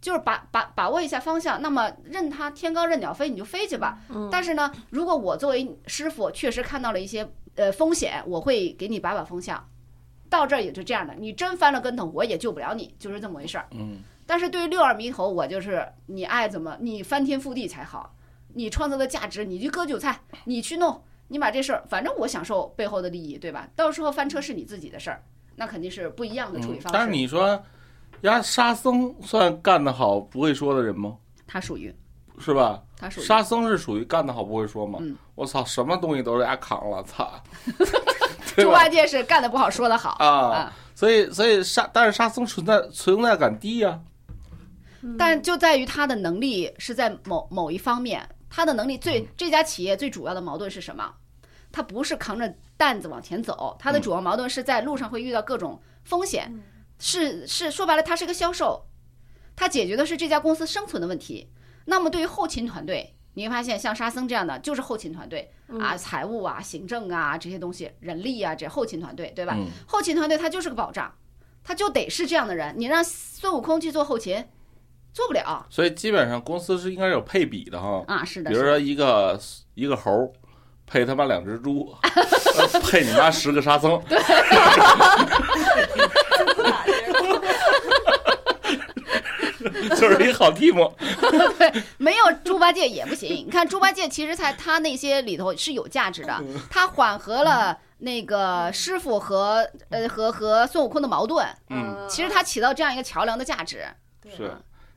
[0.00, 4.00] 就是把把把握一下方向，那么任他天高任鸟飞，你就飞去吧。
[4.08, 9.64] 嗯但是呢，如果我作为师傅确实看到了一些呃风险，我会给你把把风向。
[10.28, 13.68] 到这儿也就这样的，你真翻了跟头，我也救不了你，就是这么回事儿。
[13.72, 18.14] 嗯但是对于六耳猕猴，我就是你爱怎么，你翻天覆地才好，
[18.54, 23.68] 你创造的价值，你去割韭菜，你去弄，你把这事儿，反正我享受背后的利益，对吧？
[23.74, 25.22] 到时候翻车是你自己的事儿，
[25.56, 26.98] 那肯定是不一样的处理嗯方式。
[26.98, 27.62] 但是你说，
[28.22, 31.16] 呀，沙僧算干得好不会说的人吗？
[31.46, 31.94] 他属于
[32.38, 32.82] 是吧？
[32.96, 34.98] 他属于沙僧是属于干得好不会说吗？
[35.02, 37.42] 嗯我操，什么东西都是人家扛了，操！
[38.54, 38.86] 猪八？
[38.86, 43.98] 戒是干得不好，说得好啊，所以所以沙，但是沙僧存在存在感低呀、
[45.18, 51.14] 但就在于他的能力是在某某一方面，他的能力嗯最这家企业最主要的矛盾是什么？
[51.72, 56.52] 他不是扛着担子往前走，他的嗯主要矛盾是在路上会遇到各种风险，
[56.98, 58.84] 是是说白了，他是个销售，
[59.56, 61.50] 他解决的是这家公司生存的问题。
[61.86, 69.56] 那么对于后勤团队，你会发现像沙僧这样的就是后勤团队啊，财务啊、行政啊这些东西，人力啊这后勤团队，对吧？
[69.56, 71.10] 嗯，后勤团队他就是个保障，
[71.64, 72.74] 他就得是这样的人。
[72.76, 74.44] 你让孙悟空去做后勤，
[75.12, 78.02] 做不了所以基本上公司是应该有配比的哈。
[78.06, 78.24] 啊。
[78.24, 79.38] 是的，比如说一个
[79.74, 80.32] 一个猴
[80.86, 84.18] 配他妈两只猪， 呃配你妈十个沙僧，对
[89.96, 90.90] 就是一好 team。
[91.98, 93.28] 没有猪八戒也不行。
[93.30, 103.84] 你看猪八戒其实在他那些里头是有价值的， 嗯他缓和了那个师傅和呃和和孙悟空的矛盾，嗯，其实他起到这样一个桥梁的价值。
[104.36, 104.52] 是。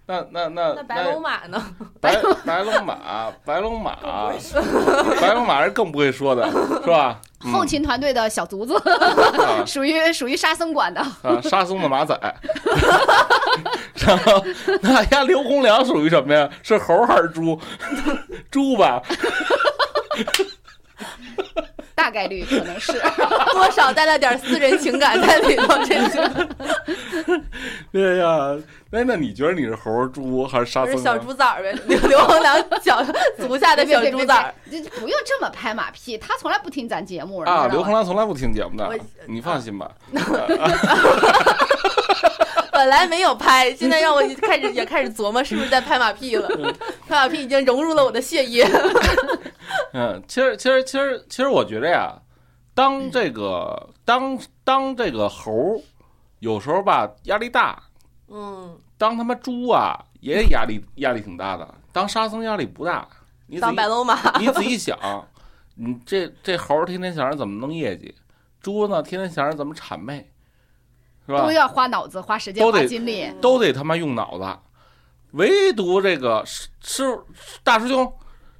[0.07, 1.63] 那那那那白龙马呢？
[1.99, 2.15] 白
[2.45, 3.95] 白龙马，白龙马，
[5.19, 6.45] 白龙马是更不会说的，
[6.83, 7.19] 是吧？
[7.43, 10.99] 嗯后勤团队的小卒子，啊 属于属于沙僧管的。
[11.21, 12.19] 啊，沙僧的马仔，
[13.95, 14.43] 然后
[14.81, 16.49] 那家，刘洪良属于什么呀？
[16.63, 17.59] 是猴还是猪？
[18.49, 18.99] 猪吧？
[21.95, 23.01] 大概率可能是，
[23.53, 26.19] 多少带了点私人情感在里头，这是。
[27.91, 28.55] 对呀，
[28.91, 30.93] 那那你觉得你是猴儿、猪还是沙僧啊？
[30.93, 33.01] 我是小猪崽儿呗，刘刘洪良脚
[33.39, 34.53] 足下的小猪崽儿。
[34.69, 37.81] 别，这不用这么拍马屁，他从来不听咱节目，啊，刘？
[37.81, 39.89] 洪良从来不听节目的，你放心吧。
[42.71, 46.45] 本来没有拍，现在让我开始也开始琢磨是不是在拍马屁了。
[47.07, 48.69] 拍马屁已经融入了我的血液。
[49.97, 52.13] 嗯，其实其实其实其实我觉得呀，
[52.73, 55.81] 当这个当当这个猴儿
[56.39, 57.81] 有时候吧压力大，
[58.27, 63.07] 嗯，当他妈猪啊也压力压力挺大的，当沙僧压力不大。
[63.47, 64.19] 你当白龙马。
[64.37, 64.99] 你仔细想，
[65.75, 68.13] 你这这猴儿天天想着怎么弄业绩，
[68.59, 70.29] 猪呢天天想着怎么谄媚，
[71.25, 71.53] 是吧都？
[71.53, 73.31] 要花脑子、花时间、都得花精力。
[73.41, 74.59] 都得他妈用脑子，
[75.31, 77.17] 唯独这个师师
[77.63, 78.11] 大师兄，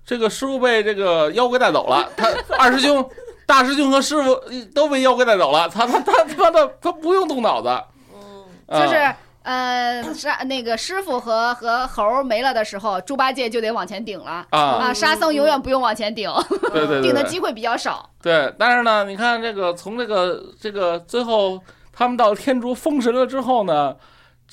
[0.05, 3.07] 这个师傅被这个妖怪带走了， 他二师兄、
[3.45, 4.39] 大师兄和师傅
[4.73, 7.69] 都被妖怪带走了，他他他他妈的他不用动脑子，
[8.13, 18.09] 嗯，啊就是呃，沙那个师傅和和猴没了的时候，猪八戒就得往前顶了啊，啊，沙僧永远不用往前顶，对对对对顶的机会比较少。
[18.21, 21.61] 对，但是呢，你看这个从这个这个最后
[21.93, 23.95] 他们到天竺封神了之后呢，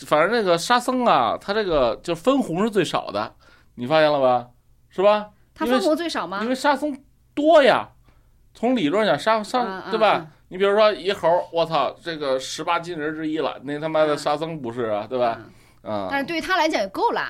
[0.06, 3.32] 反正这个沙僧啊，他这个就分红是最少的，
[3.76, 4.46] 你发现了吧？
[4.90, 5.28] 是吧？
[5.54, 6.48] 他分红最少吗因？
[6.48, 6.96] 为沙僧
[7.34, 7.88] 多呀，
[8.54, 10.28] 从理论上沙嗯沙嗯对吧嗯？
[10.48, 15.38] 你比如说一猴儿，我操，这个十八金人之一了，那他妈的嗯沙僧不是啊，对吧？
[15.82, 17.22] 嗯啊，但是对于他来讲也够了，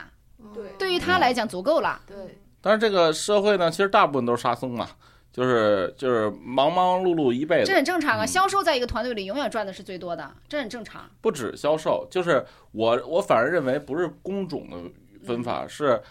[0.52, 2.00] 对对于他来讲足够了。
[2.06, 2.16] 对，
[2.60, 4.88] 但是这个社会呢，其实大部分都是沙僧嘛，
[5.32, 11.08] 就是就是忙忙碌碌一辈子这，很正常啊，嗯销售在一个团队里永远赚的是最多的，这很正常。
[11.20, 14.76] 不止销售，就是我我反而认为不是工种的
[15.26, 16.02] 分法，是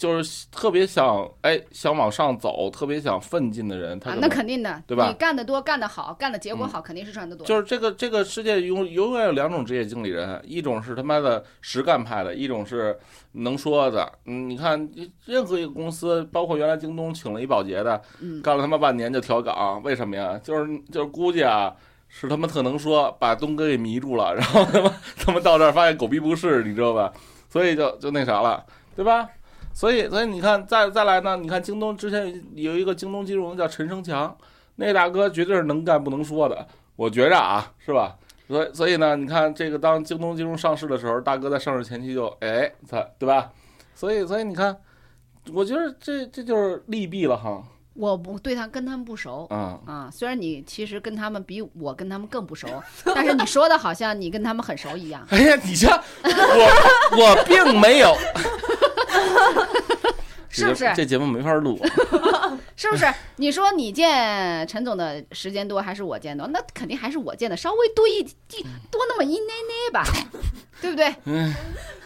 [0.00, 7.46] 就是特别想哎想往上走，特别想奋进的人，他啊，那肯定的，对吧你干得多，干得好，干的结果好，肯定是赚得多。
[7.46, 12.98] 就是这个这个世界永永远有两种职业经理人，一种是他妈的实干派的，一种是
[13.32, 14.10] 能说的。
[14.24, 14.88] 嗯，你看
[15.26, 20.40] 任何一个公司，包括原来京东请了一保洁的，嗯干了他妈半年就调岗，为什么呀？
[20.42, 21.76] 就是就是估计啊。
[22.12, 27.12] 是他妈特能说，把东哥给迷住了，然后他妈他妈到这儿发现狗逼不是，你知道吧？
[27.48, 28.64] 所以就就那啥了，
[28.96, 29.28] 对吧？
[29.80, 34.36] 所以所以你看，再再来呢，你看京东之前有一个京东金融叫陈生强，
[34.76, 36.66] 那大哥绝对是能干不能说的，
[36.96, 38.14] 我觉着啊，是吧？
[38.46, 43.52] 所以所以呢，你看这个当京东金融上市的时候，大哥在上市前期就哎，他对吧？
[43.94, 44.76] 所以所以你看，
[45.54, 47.64] 我觉得这这就是利弊了哈，
[47.94, 52.68] 我不对他跟他们不熟啊、啊，虽然你其实跟他们比我跟他们更不熟，
[53.14, 55.26] 但是你说的好像你跟他们很熟一样。
[55.32, 55.88] 哎呀，你这
[56.22, 58.14] 我我并没有，
[60.52, 61.80] 是不是这节目没法录，
[62.74, 63.06] 是不是？
[63.36, 66.44] 你说你见陈总的时间多还是我见多？
[66.48, 70.04] 那肯定还是我见的稍微多一一多那么一捏捏吧，
[70.82, 71.14] 对不对？
[71.24, 71.54] 嗯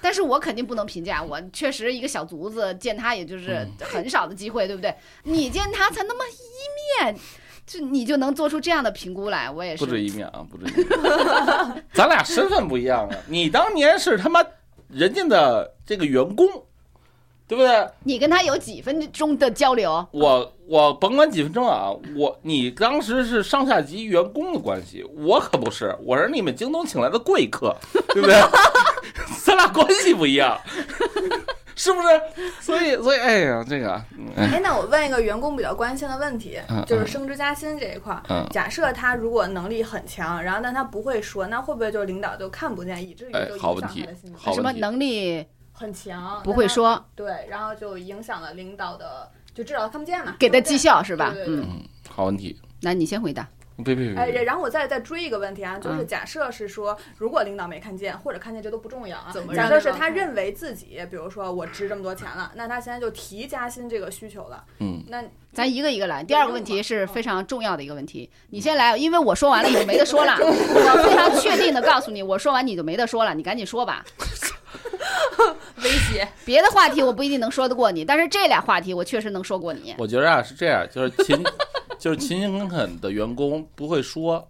[0.02, 4.94] 但是我肯定不能评价，我确实一个小卒子见他也就是很少的机会，对不对？
[5.22, 7.16] 你见他才那么一面，
[7.66, 9.98] 就你就能做出这样的评估来，我也是不止。
[9.98, 10.86] 一面啊，不止一面，
[11.94, 14.44] 咱俩身份不一样啊，你当年是他妈
[14.88, 16.46] 人家的这个员工，
[17.46, 17.86] 对不对？
[18.04, 20.06] 你跟他有几分钟的交流？
[20.12, 27.76] 我我甭管几分钟啊，我你当时是上下级员工的关系，我可不是，我是你们京东请来的贵客，
[28.08, 28.34] 对不对？
[29.44, 30.58] 咱俩关系不一样，
[31.76, 32.08] 是不是？
[32.60, 38.22] 所以所以哎呀，这个嗯哎，那我问一个员工比较关心的问题嗯，就是升职加薪这一块儿。
[38.30, 44.54] 嗯，假设他如果能力很强，然后但他不会说，那会不会就是领导就看不见，以至于哎就影好问题响他的薪资？
[44.54, 45.44] 什么能力
[45.76, 51.32] 很强，不会说，对，然后就影响了领导的，就至少看不见嘛，给的绩效是吧？
[51.34, 53.46] 对对对嗯，嗯，好问题，那你先回答。
[53.84, 59.32] 别别别哎，然后我再再追一个问题啊，就是嗯假设是说，如果领导没看见，或者看见这都不重要啊。
[59.32, 64.62] 怎么假设是他认为自己，比如说我值这么多钱了，那他现在就提加薪这个需求了。
[64.78, 66.22] 嗯，那咱一个一个来。
[66.22, 70.36] 第二个问题是非常重要的一个问题，你先来，因为我说完了你就没得说了。
[70.38, 74.04] 我非常确定的告诉你，我说完你就没得说了，你赶紧说吧。
[75.82, 76.26] 威胁。
[76.44, 79.94] 别的话题我不一定能说得过你，但是这俩话题我确实能说过你。
[79.98, 81.42] 我觉得啊是这样，就是勤
[81.98, 84.46] 就是勤勤恳恳的员工不会说，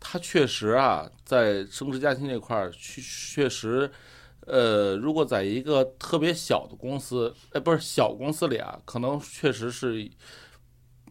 [0.00, 3.90] 他确实啊在升职加薪这块儿确确实。
[4.46, 10.08] 呃，如果在一个特别小的公司，哎，不是小公司里啊，可能确实是，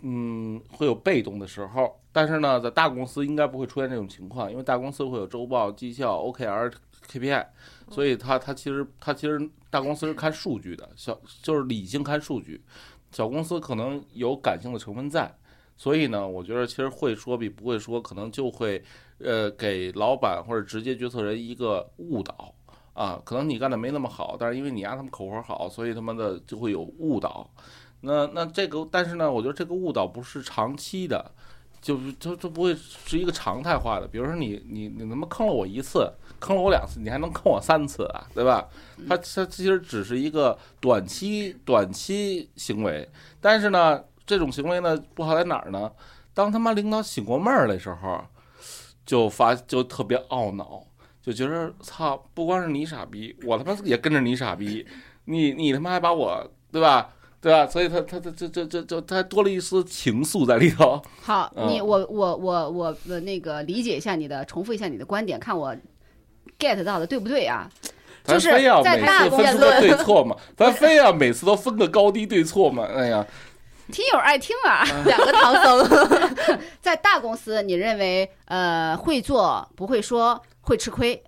[0.04, 2.00] 嗯，会有被动的时候。
[2.14, 6.72] 但是呢，在大公司应该不会出现这种情况，因为大公司会有周报、绩效、OKR、
[7.12, 7.46] KPI，
[7.90, 12.64] 所以他他其实他其实大公司是看数据的，小就是理性看数据，
[13.12, 15.34] 小公司可能有感性的成分在，
[15.78, 18.84] 所以呢，我觉得其实会说比不会说，可能就会
[19.20, 22.54] 呃给老板或者直接决策人一个误导
[22.94, 23.22] 啊。
[23.24, 27.50] 可能你干的没那么好，但是因为你压他们口活好，所以他们的就会有误导。
[28.02, 31.32] 那那这个，但是呢，我觉得这个误导不是长期的，
[31.82, 34.08] 就就就不会是一个常态化的。
[34.08, 38.68] 比如说你你你他妈坑了我一次，坑了我两次，你还能坑我三次啊，对吧？
[39.08, 43.08] 他他其实只是一个短期短期行为，
[43.42, 45.92] 但是呢，这种行为呢不好在哪儿呢？
[46.34, 48.22] 当他妈领导醒过闷儿的时候，
[49.06, 50.84] 就发就特别懊恼，
[51.22, 54.86] 就觉得操，不光是你傻逼，我他妈也跟着你傻逼，
[55.26, 57.12] 你你他妈还把我对吧？
[57.40, 57.68] 对吧？
[57.68, 61.00] 所以他他他这这这这他多了一丝情愫在里头。
[61.22, 65.76] 好，嗯你我我我我呃那个理解一下你的，重复一下你的观点，看我
[66.60, 67.70] get 到的对不对啊？
[68.24, 70.36] 咱就是非要每在大公次分出个对错嘛？
[70.58, 72.84] 咱非要每次都分个高低对错嘛？
[72.96, 73.24] 哎呀，
[73.94, 74.84] 听友爱听啊。
[75.06, 76.36] 两个唐僧，
[76.82, 81.22] 在大公司，你认为呃会做不会说会吃亏，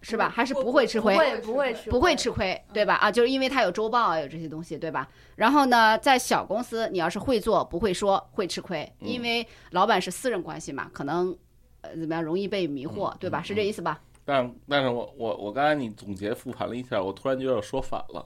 [0.00, 0.32] 是吧？
[0.34, 1.12] 还是不会吃亏？
[1.14, 2.94] 不会不会吃，不会吃亏，对吧？
[2.94, 5.06] 啊，就是因为他有周报啊，有这些东西，对吧？
[5.36, 11.36] 然后呢，在小公司，你要是会做不会说，会吃亏，嗯因为老板是私人关系嘛，可能
[11.82, 13.40] 呃怎么样容易被迷惑，嗯对吧？
[13.40, 14.00] 嗯是这意思吧？
[14.30, 18.24] 但但是我我我刚才你总结复盘了一下，我突然觉得我说反了。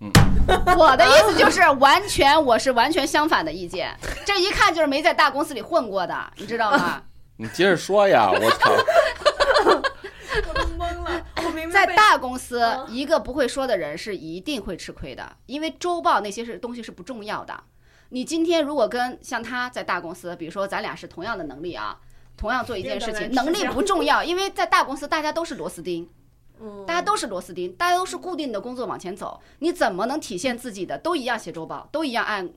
[0.00, 0.12] 嗯
[0.76, 3.96] 我的意思就是完全，我是完全相反的意见，
[4.26, 7.02] 这一看就是没在大公司里混过的，你知道吗？
[7.38, 8.30] 你接着说呀！
[8.30, 8.70] 我操，
[10.46, 17.58] 我都懵了，我明白在大公司，嗯一个不会说的人是一定会吃亏的，因为周报那些是东西是不重要的。
[18.10, 21.98] 你今天如果跟像他在大公司，比如说咱俩是同样的能力啊，
[22.36, 26.08] 同样做一件事情，能力不重要，因为在大公司大家都是螺丝钉，
[26.60, 30.98] 嗯，大家都是螺丝钉，大家都是固定的工作往前走，你怎么能体现自己的？
[30.98, 32.48] 都一样写周报，都一样按，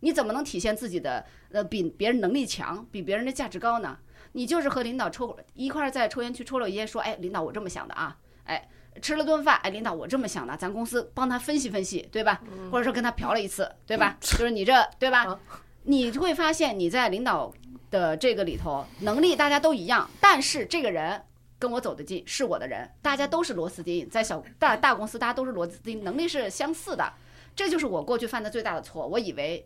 [0.00, 1.24] 你怎么能体现自己的？
[1.50, 3.98] 呃，比别人能力强，比别人的价值高呢？
[4.32, 8.66] 你就是和领导抽一块儿在抽烟区抽了烟，说，哎，领导我这么想的啊，哎，
[9.02, 12.40] 吃了顿饭，哎，领导我这么想的，咱公司帮他分析分析，对吧？
[12.70, 14.16] 或者说跟他嫖了一次，对吧？
[14.20, 15.38] 就是你这，对吧嗯？
[15.84, 17.52] 你会发现你在领导
[17.92, 21.22] 的这个里头能力大家都一样，但是这个人
[21.58, 27.12] 跟我走得近是我的人，大家都是螺丝钉，在小大大公司大家都是螺丝钉，能力是相似的，
[27.54, 29.06] 这就是我过去犯的最大的错。
[29.06, 29.64] 我以为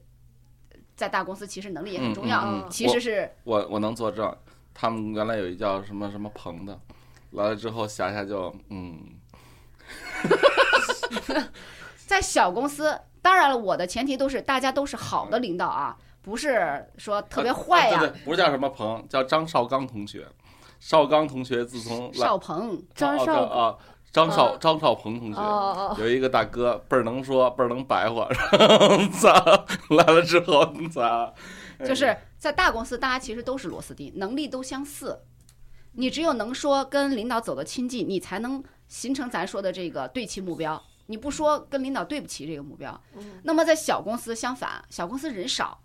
[0.95, 4.37] 在大公司其实能力也很重要，嗯嗯其实是我我能作证，
[4.75, 6.79] 他们原来有一叫什么什么鹏的，
[7.31, 9.01] 来了之后霞霞就嗯，
[12.07, 13.01] 在小公司。
[13.23, 15.97] 当然了，我的前提都是大家都是好的领导啊，
[16.27, 20.27] 不是说特别坏呀、啊对对，不是叫什么鹏，叫张绍刚同学。
[20.81, 23.77] 绍刚同学自从绍鹏，啊张绍啊，
[24.11, 25.41] 张绍张绍鹏同学。
[25.41, 29.33] 哦哦有一个大哥倍儿能说，倍儿能白话，然后操
[29.97, 31.33] 来了之后，咋，
[31.87, 35.21] 就是在大公司，大家其实都是螺丝钉，能力都相似。
[35.93, 40.83] 你只有能说跟领导走得亲近，你才能形成咱说的这个对齐目标。
[41.07, 45.81] 你不说跟领导对不起这个目标，嗯那么在小公司相反，小公司人少，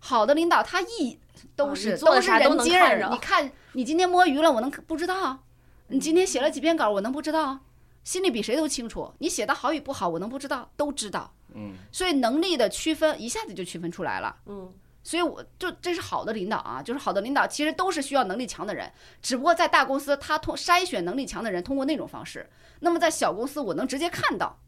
[0.00, 1.18] 好的领导他一
[1.54, 2.72] 都啊是、都是人精
[3.12, 5.44] 你看你今天摸鱼了，我能不知道？
[5.88, 7.60] 你今天写了几篇稿，我能不知道？
[8.02, 9.12] 心里比谁都清楚。
[9.18, 10.70] 你写的好与不好，我能不知道？
[10.76, 11.32] 都知道。
[11.54, 14.36] 嗯，所以能力的区分一下子就区分出来了。
[14.46, 14.72] 嗯
[15.02, 18.92] 所以我就这是好的领导啊，就是好的领导其实都是需要能力强的人，
[19.22, 22.48] 只不过在大公司他通筛选能力强的人通过那种方式，
[22.80, 24.58] 那么在小公司我能直接看到，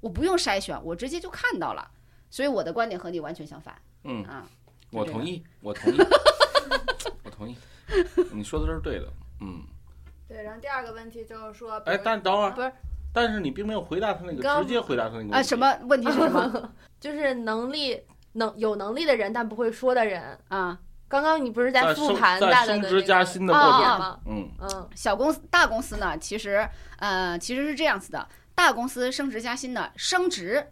[0.00, 1.90] 我不用筛选，我直接就看到了，
[2.30, 4.46] 所以我的观点和你完全相反嗯，啊。
[4.90, 5.98] 我同意， 我同意，
[7.24, 7.56] 我同意，
[8.32, 9.06] 你说的都是对的，
[9.40, 9.62] 嗯，
[10.28, 12.72] 对，然后第二个问题就是说，比哎，但等会儿不是，
[13.12, 15.56] 但是你并没有回答他那个，直接回答他那个啊，问题什？
[15.58, 18.00] 么问题是什么 就是能力
[18.32, 20.38] 能有能力的人但不会说的人。
[20.48, 20.78] 啊？
[21.10, 24.20] 刚刚你不是在复盘在升职大的的那个加薪的过程点吗？
[24.26, 26.68] 嗯嗯小公司、大公司呢，其实
[26.98, 30.70] 呃其实是这样子的，大公司升职加薪的，升职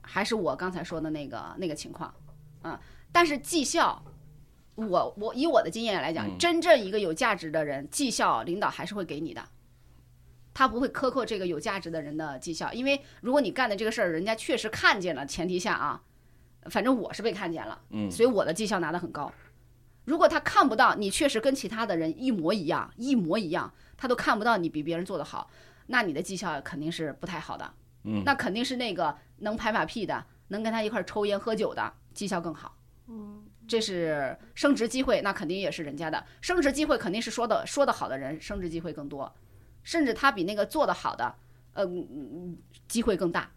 [0.00, 2.14] 还是我刚才说的那个那个情况，
[2.62, 2.78] 啊，
[3.16, 4.04] 但是绩效，
[4.74, 9.42] 我我以我的经验来讲，嗯真正一个有价值的人，绩效领导还是会给你的。
[10.52, 16.02] 他不会苛刻这个有价值的人的绩效，因为如果你干的这个事儿，人家确实看见了，前提下啊，
[16.64, 19.32] 反正我是被看见了，嗯所以我的绩效拿得很高。
[20.04, 25.48] 如果他看不到你确实跟其他的人一模一样，一模一样，他都看不到你比别人做得好，
[25.86, 27.72] 那你的绩效肯定是不太好的。
[28.04, 32.75] 嗯，那肯定是那个能拍马屁的，能跟他一块儿抽烟喝酒的，绩效更好。
[33.08, 39.32] 嗯这是升职机会，那肯定也是人家的升职机会，肯定是说的说的好的人升职机会更多，
[39.82, 41.34] 甚至他比那个做的好的，
[41.72, 43.50] 呃，嗯机会更大，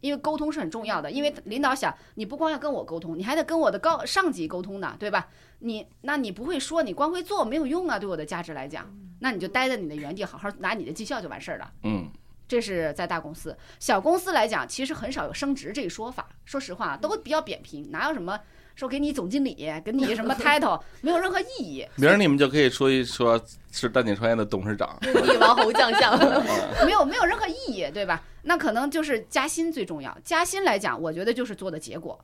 [0.00, 1.10] 因为沟通是很重要的。
[1.10, 5.28] 因为领导想，你不光要跟我沟通，你还得跟我的高上级沟通呢，对吧？
[5.60, 11.72] 你那你不会说，你光会做没有用啊，对我的价值来讲，那你就待在你的原地，好好拿你的绩效就完事儿了。
[11.84, 12.10] 嗯
[12.46, 16.28] 这是在大公司，小公司来讲，其实很少有升职这一说法。
[16.44, 18.38] 说实话，都比较扁平，哪有什么
[18.74, 19.54] 说给你总经理，
[19.84, 21.86] 给你什么 title， 没有任何意义。
[21.96, 24.96] 明儿你们就可以说一说是丹景创业的董事长。
[25.00, 26.18] 帝王侯将相，
[26.84, 28.22] 没有没有任何意义，对吧？
[28.42, 30.16] 那可能就是加薪最重要。
[30.24, 32.18] 加薪来讲，我觉得就是做的结果，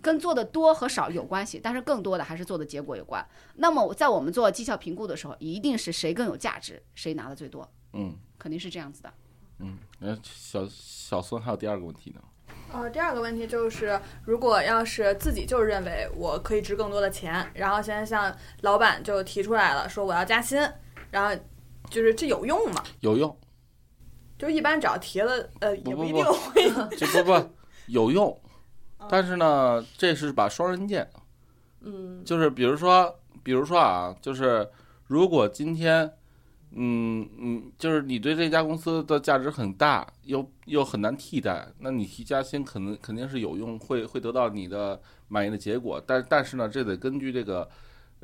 [0.00, 3.24] 跟做的多和少有关系，但是更多的还是做的结果有关。
[3.54, 9.12] 那么在我们做绩效评估的时候，一定是谁更有价值，谁拿的最多，嗯肯定是这样子的。
[9.60, 12.20] 嗯，那小小孙还有第二个问题呢。
[12.72, 20.58] 呃，第二个问题就是，如果要是自己就认为我可以值更多的钱，然后现在向老板就提出来了，说我要加薪，
[21.10, 21.38] 然后
[21.90, 22.82] 就是这有用吗？
[23.00, 23.38] 有用，
[24.38, 26.70] 就一般只要提了，呃，也不不一定会。
[26.96, 27.54] 这不不
[27.88, 28.40] 有用，
[29.08, 31.06] 但是呢，这是把双刃剑。
[31.84, 34.66] 嗯就是比如说，比如说啊，就是
[35.08, 36.10] 如果今天，
[36.74, 46.02] 嗯嗯，就是你对这家公司的价值很大，又又很难替代，那你提加薪可能肯定是有用，会会得到你的满意的结果。
[46.06, 47.68] 但但是呢，这得根据这个。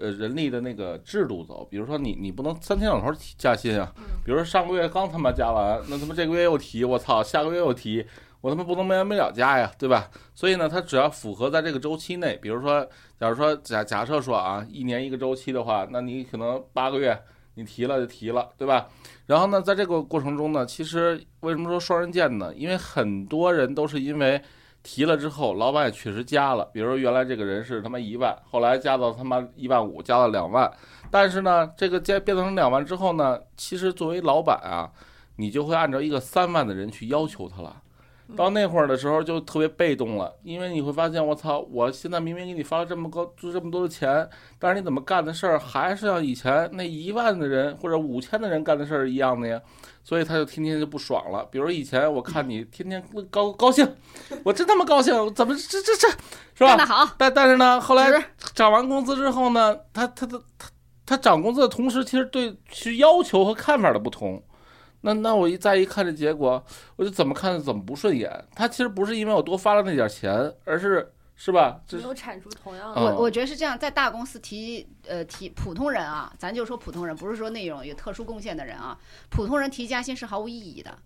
[0.01, 3.93] 呃，人力的那个制度走，比如说你你不能三天两头提加薪啊，
[4.25, 8.07] 比如说上个月刚他妈加完，那他妈这个月又提，我操，下个月又提，
[8.41, 10.09] 我他妈不能没完没了加呀，对吧？
[10.37, 12.89] 所以呢，他只要符合在这个周期内，比如说，
[13.19, 17.21] 假如说假假设说啊，一年一个周期的话，那你可能八个月
[17.59, 18.87] 你提了就提了，对吧？
[19.27, 22.55] 然后呢，在这个过程中呢，其实为什么说双刃剑呢？
[22.55, 24.41] 因为很多人都是因为
[24.85, 30.73] 提了之后，老板也确实加了，比如说原来这个人是他妈一万，后来加到他妈一万五，加到两万，
[31.11, 34.89] 但是呢，这个加变成两万之后呢，其实作为老板啊，
[35.35, 37.83] 你就会按照一个三万的人去要求他了。
[38.37, 49.61] 到那会儿的时候就特别被动了，因为你会发现，我操，我现在明明给你发了这么高，就这么多的钱，但是你怎么干的事儿还是像以前那一万的人或者五千的人干的事儿一样的呀？
[50.05, 51.47] 所以他就天天就不爽了。
[51.51, 53.87] 比如以前我看你天天高高兴，
[54.45, 56.09] 我真他妈高兴，怎么这这这
[56.55, 56.77] 是吧？
[56.77, 58.13] 干得好，但但是呢，后来
[58.55, 60.69] 涨完工资之后呢，他他的他
[61.07, 64.43] 他涨工资的同时，其实对其要求和看法的不同。
[65.01, 66.65] 那那我一再一看这结果，
[66.97, 68.31] 我就怎么看怎么不顺眼。
[68.55, 71.81] 他其实不是因为我多发了那点钱，而是是吧？
[71.87, 73.15] 这没有产出同样嗯的。
[73.15, 78.99] 我我觉得是这样，在大公司提呃提普通人啊，咱就说普通人，不是说那种有特殊贡献的人啊，
[79.31, 80.99] 普通人提加薪是毫无意义的。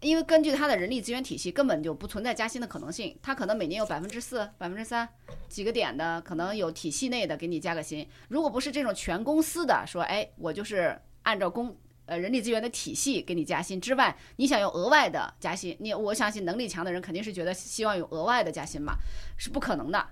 [0.00, 3.18] 因为根据他的人力资源体系，根本就不存在加薪的可能性。
[3.20, 5.08] 他可能每年有百分之四、百分之三
[5.48, 8.08] 几个点的，可能有体系内的给你加个薪。
[8.28, 11.76] 如果不是这种全公司的说，哎，我就是按照公
[12.08, 18.94] 呃人力资源的体系给你加薪之外，你想有额外的加薪，你我相信能力强的人肯定是觉得希望有额外的加薪嘛，
[19.36, 20.08] 是不可能的。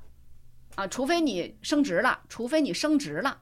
[0.76, 3.40] 啊，除非你升职了，除非你升职了，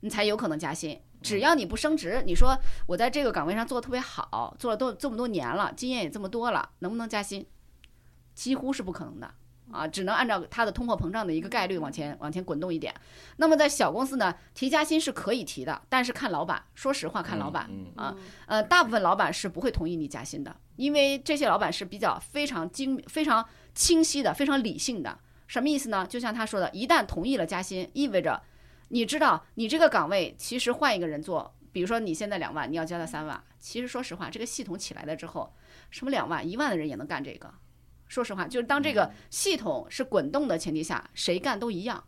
[0.00, 1.00] 你才有可能加薪。
[1.22, 7.46] 只要你不升职，你说我在这个岗位上做的特别好，做了都这么多年了，经验也这么多了，能不能加薪？
[8.34, 9.34] 几乎是不可能的
[9.72, 12.94] 啊，只能按照它的通货膨胀的一个概率往前往前滚动一点。
[13.36, 17.66] 那么在小公司呢，提加薪是可以提的，但是看老板，说实话看老板。
[17.68, 23.44] 嗯啊呃，大部分老板是不会同意你加薪的，因为这些老板是比较非常精、非常
[23.74, 25.18] 清晰的、非常理性的。
[25.46, 26.06] 什么意思呢？
[26.06, 28.42] 就像他说的，一旦同意了加薪，意味着
[28.88, 35.52] 你知道你这个岗位其实换一个人做，比如说你现在两万，你要加到三万，其实说实话，这个系统起来了之后，
[35.90, 37.52] 什么两万、一万的人也能干这个。
[38.08, 42.02] 说实话，就是当这个系统是滚动的前提下，谁干都一样。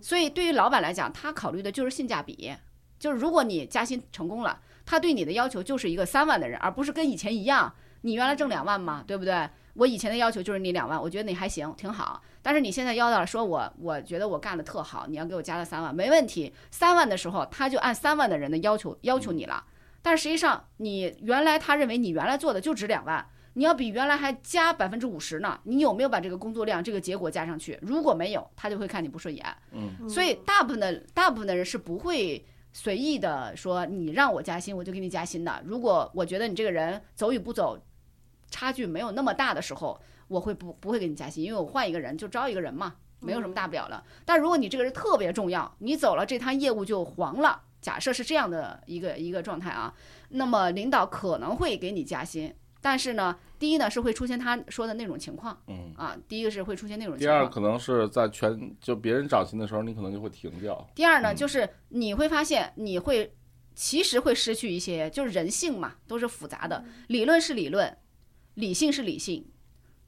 [0.00, 2.54] 所以对于老板来讲，他考虑的就是性价比，
[2.98, 9.48] 就是如果你加薪成功了，他对你的要求就是一个三万的人，而不是跟以前一样，你原来挣两万嘛，对不对？
[9.74, 12.20] 我以前的要求就是你两万，我觉得你还行，挺好。
[12.42, 16.52] 但是你现在要到了，说我我觉得我干的特好，你要给我加到三万，没问题。
[16.70, 19.64] 三万的时候，他就按三万的人的要求要求你了。
[20.02, 25.58] 但实际上，你原来他认为你原来做的就值两万，你要比原来还加百分之五十呢。
[25.64, 27.78] 你有没有把这个工作量、这个结果加上去？
[27.82, 29.44] 如果没有，他就会看你不顺眼。
[29.72, 35.62] 嗯所以大部分的大部分的人是不会随意的说你让我加薪我就给你加薪的。
[35.64, 37.78] 如果我觉得你这个人走与不走
[38.50, 44.02] 差距没有那么大的时候，我会不不会给你加薪，因为我换一个人就招一个人嘛，没有什么大不了的。
[44.24, 47.62] 但如果你这个人特别重要，你走了这摊业务就黄了。
[47.80, 49.94] 假设是这样的一个一个状态啊，
[50.28, 55.92] 那么领导可能会给你加薪，但是呢，第一呢是会出现他说的那种情况嗯。
[55.96, 57.48] 啊，第一个是会出现那种情况第二。
[57.48, 60.88] 可能是在全就别人涨薪的时候，你可能就会停掉。
[60.94, 63.34] 第二呢，嗯就是你会发现你会
[63.74, 66.84] 其实会失去一些，就是人性嘛，都是复杂的。
[67.08, 67.96] 理论是理论，
[68.54, 69.46] 理性是理性，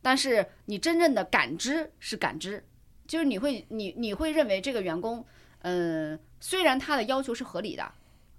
[0.01, 2.67] 但是你真正的感知是感知，
[3.07, 5.25] 就是你会你你会认为这个员工，
[5.61, 7.93] 嗯、虽然他的要求是合理的。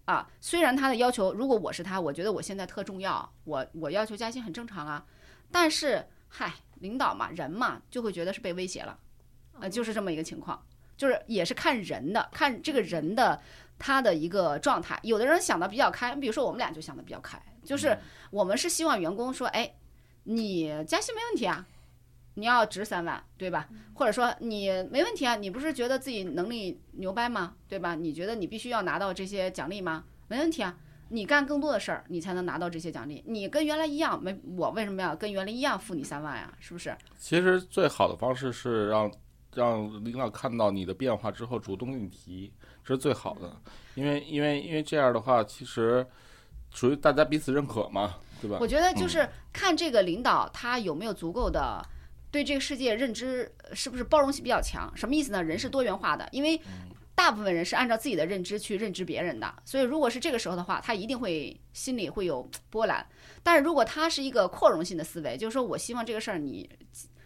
[0.05, 5.05] 啊，虽然他的要求，如果我是他，我觉得我现在特重要，我我要求加薪很正常啊。
[5.49, 8.99] 但是，嗨，领导嘛，人嘛，就会觉得是被威胁了，
[9.59, 10.61] 呃，就是这么一个情况，
[10.97, 13.39] 就是也是看人的，看这个人的
[13.79, 14.99] 他的一个状态。
[15.03, 17.97] 有的人想的比较开，比如说我们俩就想的比较开，就是
[18.29, 19.73] 我们是希望员工说，哎，
[20.23, 21.65] 你加薪没问题啊，
[22.35, 23.67] 你要值三万，对吧？
[23.93, 27.53] 或者说你没问题啊，你不是觉得自己能力牛掰吗？
[27.67, 27.95] 对吧？
[27.95, 30.03] 你觉得你必须要拿到这些奖励吗？
[30.27, 30.75] 没问题啊，
[31.09, 33.23] 你干更多的事儿，你才能拿到这些奖励。
[33.27, 36.51] 你跟原来一样，没我为什么要跟原来一样付你三万呀？
[36.59, 36.95] 是不是？
[37.17, 39.11] 其实最好的方式是让
[39.53, 42.51] 让领导看到你的变化之后，主动给你提，
[42.83, 43.55] 这是最好的。
[43.93, 46.03] 因为因为因为这样的话，其实
[46.71, 48.57] 属于大家彼此认可嘛，对吧？
[48.59, 51.79] 我觉得就是看这个领导他有没有足够的
[52.33, 54.91] 对这个世界认知，呃是不是包容性比较强？
[54.95, 55.43] 什么意思呢？
[55.43, 56.59] 人是多元化的，因为
[57.13, 63.05] 大部分人是按照自己的认知去认知别人的，所以如果是这个时候的话，他一定会心里会有波澜。
[63.43, 66.67] 但是如果他是一个扩容性的思维，就是说我希望这个事儿你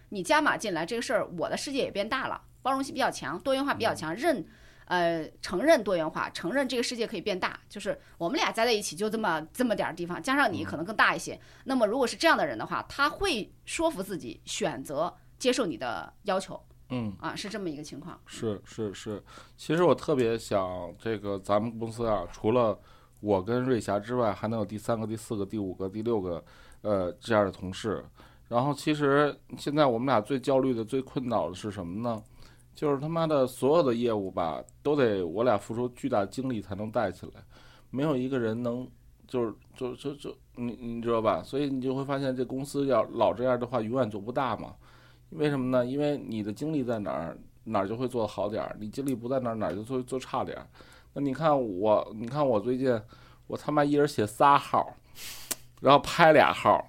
[0.10, 4.45] 你加码进来，这个事儿我的世界也变大了，包容性比较强，多元化比较强，认。
[4.88, 11.40] 呃，承认多元化，承认这个世界可以变大，就是我们俩加在一起就这么这么点儿地方，加上你可能更大一些。
[11.66, 16.58] 那么如果是这样的人的话，他会说服自己选择接受你的要求
[16.90, 17.14] 嗯。
[17.20, 18.18] 啊，是这么一个情况。
[18.26, 19.22] 是是是，
[19.58, 22.80] 其实我特别想这个咱们公司啊，除了
[23.20, 26.44] 我跟瑞霞之外，还能有第三个、第四个、第五个、第六个，
[26.82, 28.06] 呃，这样的同事。
[28.48, 32.24] 然后其实现在我们俩最焦虑的、最困扰的是什么呢？
[32.78, 37.43] 就是他妈的所有的业务吧，都得我俩付出巨大精力才能带起来，
[37.89, 38.88] 没有一个人能，
[39.28, 41.41] 就是就就就你你知道吧？
[41.41, 44.75] 所以你就会发现这公司要老这样的话，永远做不大嘛。
[45.32, 45.84] 为什么呢？
[45.84, 50.67] 因为你的精力在哪儿，哪儿就会做得好点儿；你精力不在哪儿，哪儿就做做差点儿。
[51.13, 53.01] 那你看我，你看我最近，
[53.47, 54.93] 我他妈一人写仨号，
[55.82, 56.88] 然后拍俩号，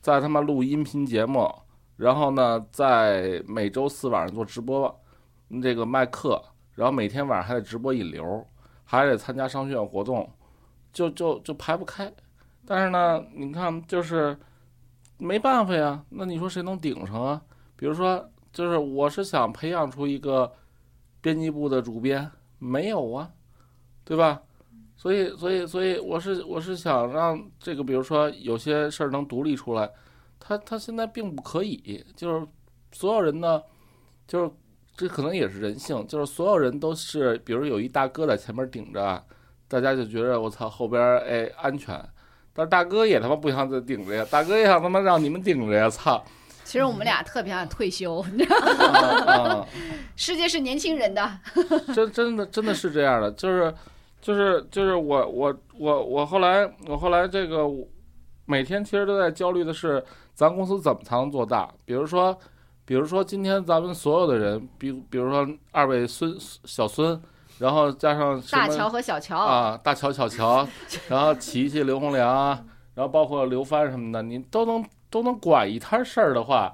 [0.00, 1.54] 再他妈录音频节目，
[1.98, 4.98] 然后呢，在每周四晚上做直播，
[5.62, 6.42] 这个卖课，
[6.74, 8.46] 然后每天晚上还得直播引流，
[8.84, 10.28] 还得参加商学院活动，
[10.92, 12.12] 就就就排不开。
[12.64, 14.36] 但是呢，你看就是
[15.18, 17.42] 没办法呀，那你说谁能顶上啊？
[17.76, 20.52] 比如说，就是我是想培养出一个
[21.20, 23.30] 编辑部的主编，没有啊，
[24.04, 24.42] 对吧？
[24.96, 29.90] 所以，所以，所以，我是我是想让这个，比如说有些事儿能独立出来，
[30.40, 32.46] 他他现在并不可以，就是
[32.92, 33.62] 所有人呢，
[34.26, 34.50] 就是
[34.96, 39.22] 这可能也是人性，就是所有人都是，比如有一大哥在前面顶着，
[39.68, 41.94] 大家就觉得我操后边儿哎安全，
[42.54, 46.24] 但是大哥也他妈不想再顶着呀，大哥也想他妈让你们顶着呀，操！
[46.64, 49.66] 其实我们俩特别想退休， 你知道吗？
[50.16, 51.38] 世界是年轻人的，
[51.94, 53.72] 真真的真的是这样的，就是
[54.20, 57.68] 就是就是我我我我后来我后来这个
[58.46, 60.02] 每天其实都在焦虑的是，
[60.34, 61.70] 咱公司怎么才能做大？
[61.84, 62.36] 比如说，
[62.86, 67.20] 比如说今天咱们所有的人，比比如说二位孙小孙，
[67.58, 70.66] 然后加上大乔和小乔，啊，大乔、小乔，
[71.08, 72.64] 然后琪琪、刘洪良啊，
[72.94, 76.72] 然后包括刘帆什么的，你都能都能管一摊事儿的话，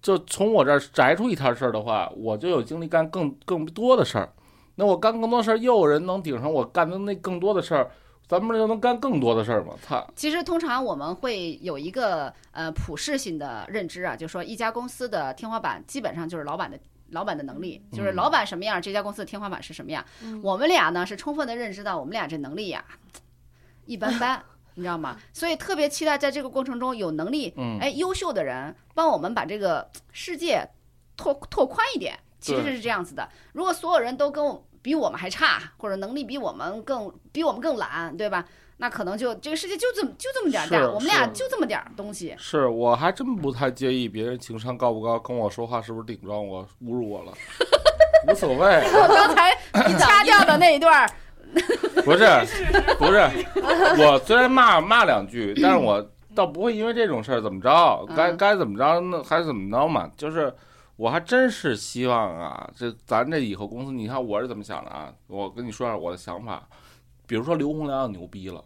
[0.00, 4.32] 就从我这儿摘出一摊事儿的话，我就有精力干更更多的事儿。
[4.76, 7.90] 那我干更多事儿，又有人能顶上我干的那更多的事儿，
[8.26, 9.74] 咱们就能干更多的事儿嘛？
[9.82, 10.06] 操！
[10.16, 16.78] 其实通常我们会有一个呃普世性的认知啊，就是说一家公司的天花板基本上就是老板的。
[17.10, 20.02] 老板的能力就是老板什么样，这家公司的天花板是什么样。
[20.22, 22.82] 嗯我们俩呢是充分的认知到我们俩这能力呀、
[23.84, 24.42] 一般般，
[24.76, 25.18] 你知道吗？
[25.30, 30.66] 所以特别期待在这个过程中有能力嗯，哎优秀的人帮我们把这个世界
[31.14, 32.18] 拓拓宽一点。
[32.40, 38.44] 其实是这样子的，如果所有人都跟我比我们还差，或者能力比我们更比我们更懒，对吧？
[38.78, 42.34] 那可能就这个世界就这么就这么点儿大，我们俩就这么点儿东西。
[42.36, 47.32] 是我还真不太介意别人情商高不高，跟我说话是不是顶撞我、侮辱我了，
[48.28, 48.82] 无所谓。
[48.92, 49.56] 我刚才
[49.86, 51.10] 你掐掉的那一段儿，
[52.02, 52.26] 不是，
[52.98, 53.20] 不是，
[54.02, 56.04] 我虽然骂骂两句， 但是我
[56.34, 60.10] 倒不会因为这种事儿怎么着，该嗯该怎么着那还是怎么着嘛。
[60.16, 60.52] 就是
[61.02, 65.12] 我还真是希望啊，这咱这以后公司，你看我是怎么想的啊？
[65.26, 66.68] 我跟你说下我的想法，
[67.26, 68.64] 比如说刘洪良要牛逼了，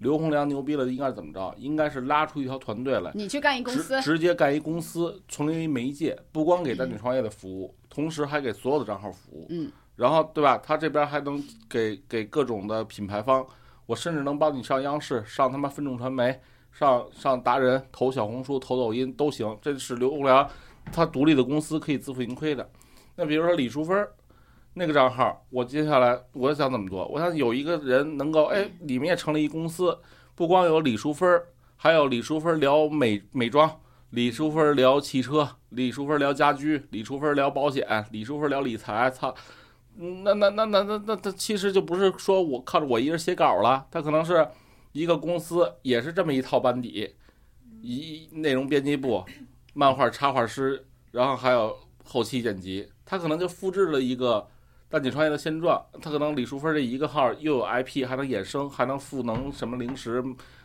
[0.00, 1.54] 刘洪良牛逼了，应该是怎么着？
[1.56, 3.10] 应该是拉出一条团队来。
[3.14, 9.46] 你去干一公司直，直接干一公司，成立一媒介，不光给单女创业的服务，同时还给所有的账号服务。
[9.48, 10.58] 嗯，然后对吧？
[10.58, 13.46] 他这边还能给给各种的品牌方，
[13.86, 16.38] 我甚至能帮你上央视，上他妈分众传媒，
[16.70, 20.46] 上上达人、投小红书、投抖音都行，这是流量，
[20.90, 22.68] 他独立的公司可以自负盈亏的。
[23.16, 24.12] 那比如说李淑芬儿
[24.74, 27.06] 那个账号，我接下来我想怎么做？
[27.08, 29.98] 我想有一个人能够，哎，里面也成立一公司，
[30.34, 33.80] 不光有李淑芬儿，还有李淑芬儿聊美美妆，
[34.10, 39.34] 李淑芬儿聊汽车，李淑芬儿聊家居，李淑芬儿聊保险，李淑芬儿聊理财，操！
[39.94, 44.48] 那那那那那那那其实就不是说我靠着我一人写稿了，他可能是
[44.92, 47.14] 一个公司，也是这么一套班底，
[47.82, 49.22] 一内容编辑部、
[49.72, 54.46] 漫画插画师，然后还有后期剪辑，他可能就复制了一个
[54.88, 55.84] 蛋姐创业的现状。
[56.00, 60.22] 他可能李淑芬这一个号又有 IP，还能衍生，还能赋能什么零食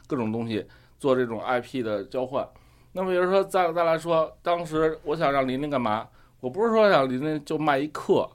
[0.08, 0.66] 各种东西
[1.00, 2.48] 做这种 IP 的交换。
[2.94, 6.08] 那么比如说再再来说，当时我想让琳琳干嘛？
[6.40, 8.30] 我不是说让琳琳就卖一课。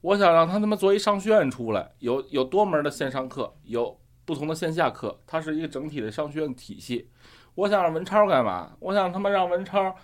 [0.00, 7.08] 我想让他他妈做一商学院出来，有有多门的线上课，有不同的线下课，它是一个整体的商学院体系。
[7.54, 8.72] 我想让文超干嘛？
[8.80, 9.94] 我想他妈让文超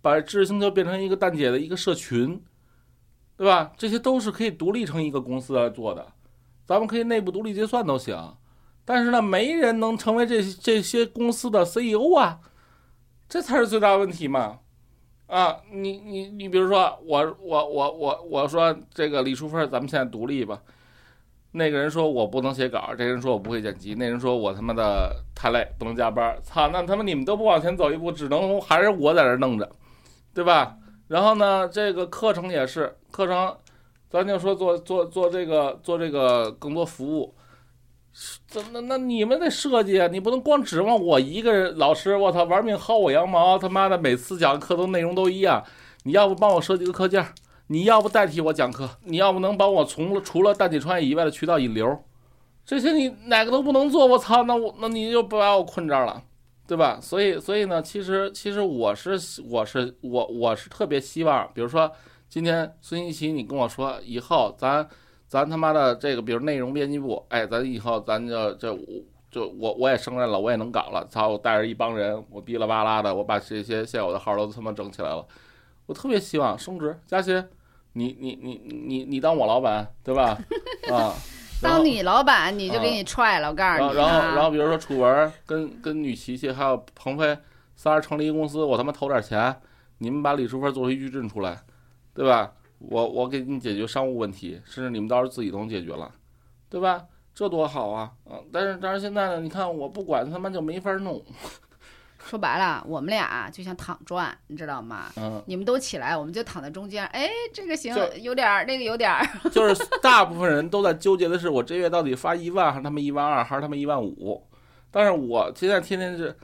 [0.00, 2.42] 把知识星球变成一个蛋姐的一个社群，
[3.36, 3.72] 对吧？
[3.76, 6.06] 这些都是可以独立成一个公司来做的，
[6.66, 8.36] 咱们可以内部独立结算都行。
[8.84, 12.40] 但是呢，没人能成为这这些公司的 CEO 啊，
[13.28, 14.60] 这才是最大问题嘛。
[15.26, 20.60] 啊，你你你，比如说我我我我我说这个李淑芬，咱们现在独立吧。
[21.52, 26.36] 那个人说我不能写稿，这人说我不会剪辑，那人说我他妈的太累，不能加班。
[26.42, 29.68] 操，那他妈你们都不往前走一步，只能还是我在这弄着，
[30.32, 30.76] 对吧？
[31.08, 33.56] 然后呢，这个课程也是课程，
[34.08, 37.34] 咱就说做做做这个做这个更多服务。
[38.46, 40.08] 怎那那你们得设计啊！
[40.08, 45.64] 你不能光指望我一个人老师，我操，玩命薅我羊毛，他妈的每次讲课都内容都一样。
[46.02, 47.24] 你要不帮我设计个课件，
[47.70, 52.02] 你要不代替我讲课，你要不能帮我从除了蛋姐创业以外的渠道引流，
[52.64, 56.20] 这些你哪个都不能做，我操，那我那你就不把我困这儿了，
[56.66, 56.98] 对吧？
[57.00, 59.16] 所以所以呢，其实其实我是
[59.48, 61.90] 我是我我是特别希望，比如说
[62.28, 64.88] 今天孙一奇，你跟我说以后咱。
[65.30, 68.76] 咱他妈的这个，比如内容编辑部，哎，咱以后咱就就
[69.30, 71.06] 就我我也胜任了，我也能搞了。
[71.08, 75.24] 操，我带着一帮人，我滴了吧啦的，我把这些现有的号都他妈整起来了。
[75.86, 77.46] 我特别希望升职加薪，
[77.92, 80.38] 你你你你你当我老板，对吧？
[80.90, 81.14] 啊，
[81.60, 83.94] 当你老板你就给你踹了，我告诉你。
[83.94, 87.36] 然后然后比如说楚文跟跟女琪琪还有鹏飞
[87.76, 89.54] 仨人成立一个公司，我他妈投点钱，
[89.98, 91.60] 你们把李淑芬做出一矩阵出来，
[92.14, 92.52] 对吧？
[92.78, 96.10] 我我给你解决商务问题，甚至你们到时候自己都能解决了，
[96.68, 97.04] 对吧？
[97.34, 98.10] 这多好啊！
[98.24, 101.22] 嗯，但是但是现在呢，你看我不管他妈就没法弄。
[102.28, 105.06] 说白了，我们俩就像躺赚，你知道吗？
[105.16, 107.04] 嗯，你们都起来，我们就躺在中间。
[107.06, 109.26] 哎，这个行，有点儿，那个有点儿。
[109.50, 114.46] 就是大部分人都在纠结的是，我这月到底发一万还是他们一万二，还是他们一万五？
[114.90, 116.36] 但是我现在天天是，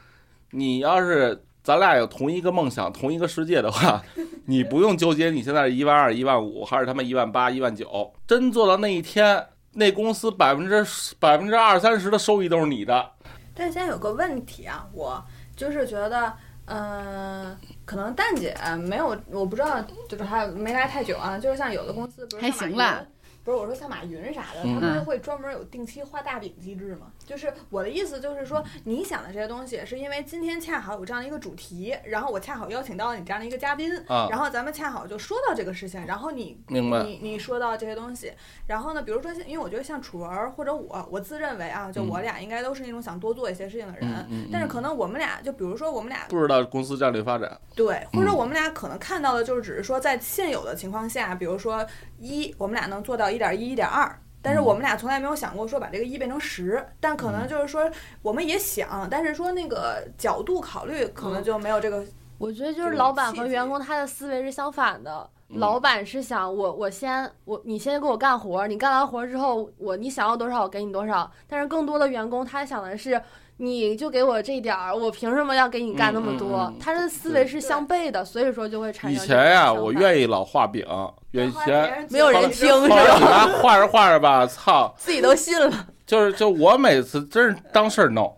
[0.51, 1.43] 你要是。
[1.67, 4.01] 咱俩有同一个梦想，同一个世界的话，
[4.47, 8.15] 你不用纠结你现在是一万二、一万五，还是他妈一万八、一万九。
[8.25, 10.87] 真做到那一天，那公司百分之
[11.19, 13.11] 百分之二三十的收益都是你的。
[13.53, 15.21] 但现在有个问题啊，我
[15.57, 16.33] 就是觉得，
[16.67, 18.55] 嗯，可能蛋姐
[18.87, 21.39] 没有，我不知道，就是还没来太久啊。
[21.39, 23.07] 就是像有的公司，不是还行了。
[23.47, 27.07] 不是我说像马云啥的，他们会专门有定期画大饼机制吗？
[27.25, 33.89] 就是我的意思就是说，你想的这些东西，是因为今天恰好有这样的一个主题，然后我恰好邀请到了你这样的一个嘉宾，
[34.29, 38.33] 然后咱们恰好就说到这个事情，然后你你你说到这些东西，
[38.67, 51.87] 然后呢，比如说，因为我觉得像楚文或者我，我自认为啊，就我俩应该都是那种想多做一些事情的人，但是可能我们俩，就比如说我们俩不知道公司战略发展，对，或者我们俩可能看到的就是只是说在现有的情况下，比如说
[52.19, 53.31] 一，我们俩能做到。
[53.31, 54.11] 一点一，一点二，
[54.41, 57.91] 但是我们俩从来没有想过说把这个一变成十，但可能就是说
[58.23, 62.05] 我们也想，但是说那个角度考虑，可能就没有这个。
[62.39, 73.21] 我觉得就是老板和员工他的思维是相反的，老板是想我我先我你先给我干活，你干完活之后我你想要多少我给你多少，但是更多的员工他想的是。
[73.59, 76.71] 你就给我这点儿，我凭什么要给你干那么多？
[76.79, 79.25] 他的思维是相悖的，所以说就会产生。
[79.25, 80.85] 以前呀，我愿意老画饼，
[81.33, 83.49] 以前没有人听，是吧？
[83.63, 85.87] 画着画着吧，操， 自己都信了。
[86.05, 88.31] 就是就我每次真是当事儿弄，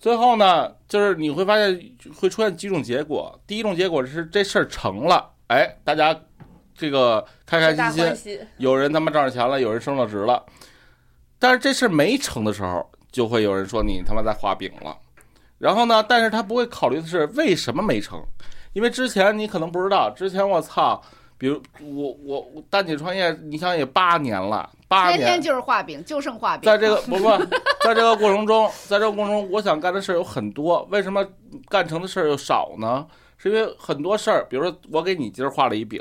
[0.00, 1.80] 最后呢，就是你会发现
[2.18, 3.40] 会出现几种结果。
[3.46, 6.18] 第一种结果是这事儿成了，哎，大家
[6.76, 10.44] 这个开开心心，有人他妈挣着钱了，有人升了职了。
[11.38, 12.84] 但是这事儿没成的时候。
[13.16, 14.94] 就会有人说你他妈在画饼了，
[15.56, 16.04] 然后呢？
[16.06, 18.22] 但是他不会考虑的是为什么没成，
[18.74, 21.00] 因为之前你可能不知道，之前我操，
[21.38, 26.70] 比如我我我蛋姐创业，你想也八年了，八年，天天就是画饼，就剩画饼。
[26.70, 27.30] 在这个 不不，
[27.80, 31.26] 在这个过程中， 在这个过程中，我想干的事儿有很多，为什么
[31.70, 33.06] 干成的事儿又少呢？
[33.38, 35.98] 是因为很多事儿，比如说我给你今儿画了一饼，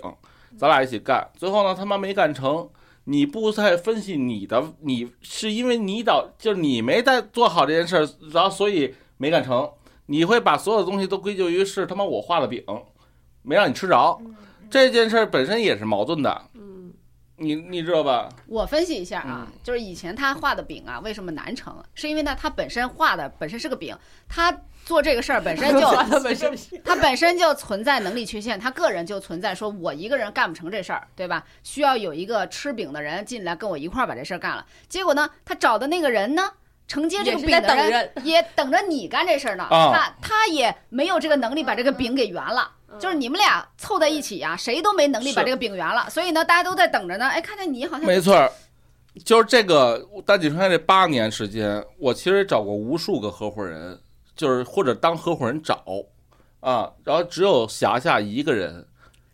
[0.58, 2.68] 咱俩一起干，最后呢他妈没干成，
[3.06, 9.70] 你不再分析你的，你是因为你导就是你没在做好这件事儿，然后所以没干成，
[10.08, 12.64] 你会把所有的东西都归咎于是他妈我画的饼
[13.44, 14.20] 没让你吃着，
[14.72, 16.75] 这件事儿本身也是矛盾的，嗯，
[17.38, 18.30] 你你知道吧？
[18.48, 21.84] 我分析一下啊，嗯就是以前他画的饼啊，为什么难成？
[21.94, 23.98] 是因为呢，他本身画的本身是个饼，
[24.30, 24.52] 他
[24.86, 31.44] 做这个事儿本身就 他本身 他本身就存在能力缺陷，他个人就存在说我一个人干不成这事儿，对吧？
[31.64, 34.66] 需要有一个吃饼的人进来跟我一块儿把这事儿干了。
[34.88, 36.50] 结果呢，他找的那个人呢，
[36.88, 42.72] 承接这个饼的人人也等着你干这事儿呢，啊他他也没有这个能力把这个饼给圆了。
[43.00, 47.28] 就是你们俩凑在一起呀、谁都没能力把这个饼圆了，所以呢，大家都在等着呢。
[47.28, 48.52] 哎，看见你好像没错儿，
[49.24, 54.00] 就是这个大济川这八年时间，我其实找过无数个合伙人，
[54.36, 55.84] 就是或者当合伙人找
[56.60, 58.86] 啊，然后只有霞霞一个人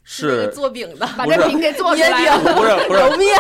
[0.03, 2.55] 是，做饼的，把这饼给做出捏来了。
[2.55, 3.37] 不是不是揉面，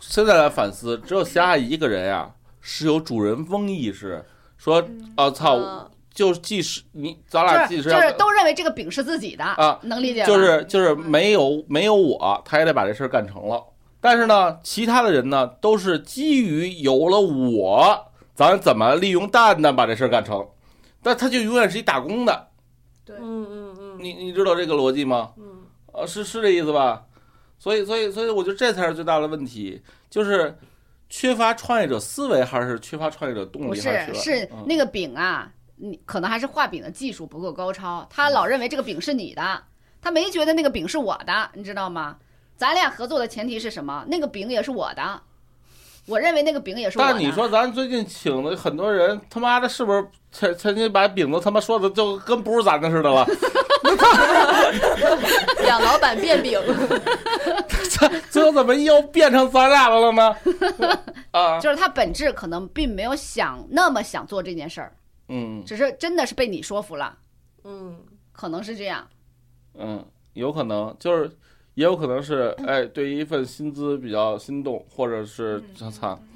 [0.00, 4.24] 现在来反思，只有霞霞一个人呀是有主人翁意识，
[4.56, 4.82] 说
[5.16, 10.26] 啊操，嗯就即使你咱俩即使就是都认为这个饼是自己的啊能理解吧？
[10.26, 13.60] 就是就是没有没有我，他也得把这事儿干成了。
[14.00, 20.46] 但是呢，其他的人呢，都是基于有了我，咱怎么利用蛋蛋把这事儿干成。
[21.02, 22.48] 但他就永远是一打工的，
[23.04, 25.32] 对嗯嗯嗯你你知道这个逻辑吗？
[25.36, 27.04] 嗯，呃，是是这意思吧？
[27.58, 30.56] 所以所以所以，我觉得这才是最大的问题，就是
[31.08, 39.62] 缺乏创业者思维，还是缺乏创业者动力，还是是嗯那个饼啊，你可能还是画饼的技术不够高超，他老认为这个饼是你的，
[40.00, 42.16] 他没觉得那个饼是我的，你知道吗？
[42.56, 44.04] 咱俩合作的前提是什么？
[44.08, 45.22] 那个饼也是我的，
[46.06, 47.10] 我认为那个饼也是我的。
[47.12, 53.26] 但你说咱最近请的很多人，他妈的，是不是曾曾经把饼都他妈说的就跟不是咱的似的了？
[55.66, 56.60] 养老板变饼，
[58.30, 60.36] 最后怎么又变成咱俩的了呢？
[61.32, 64.92] 啊，就是他本质可能并没有想那么想做这件事儿，
[65.28, 67.18] 嗯只是真的是被你说服了，
[67.64, 67.98] 嗯，
[68.32, 69.08] 可能是这样。
[69.74, 70.04] 嗯，
[70.34, 71.30] 有可能就是，
[71.74, 75.62] 也有可能是， 哎，对于一份薪资比较心动，或者是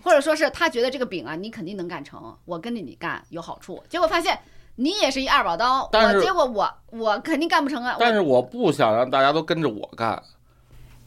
[0.02, 4.38] 或者说是他觉得这个饼啊，你肯定能干成，我跟着你干有好处，结果发现
[4.76, 7.96] 你也是一二宝刀，但是我结果我我肯定干不成啊。
[8.00, 10.22] 但是我不想让大家都跟着我干。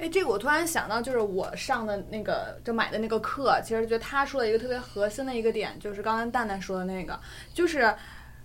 [0.02, 7.18] 哎，这个我突然想到，就是我上的那个就买的那个课，其实觉得他说的一个特别核心的一个点，就是刚刚蛋蛋说的那个，
[7.54, 7.94] 就是。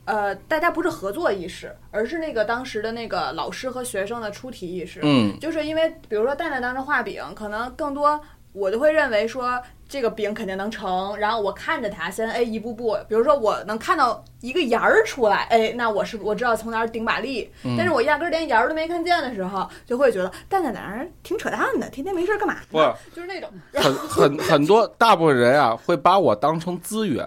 [0.08, 5.00] 呃，大家不是合作意识，而是那个当时的那个老师和学生的出题意识。
[5.02, 8.20] 嗯就是因为比如说蛋蛋当时画饼，可能更多
[8.56, 17.74] 我就会认为说这个饼肯定能成，然后我看着它先哎一步步，比如说我能看到一个沿儿出来，哎，那我是我知道从哪儿顶把力，嗯。
[17.76, 22.94] 但是我压根儿连沿儿都没看见的时候，就会觉得蛋蛋在那儿挺扯淡的，天天没事儿干嘛不呢？
[23.14, 27.24] 就是那种，很很很多大部分人啊，会把我当成资源，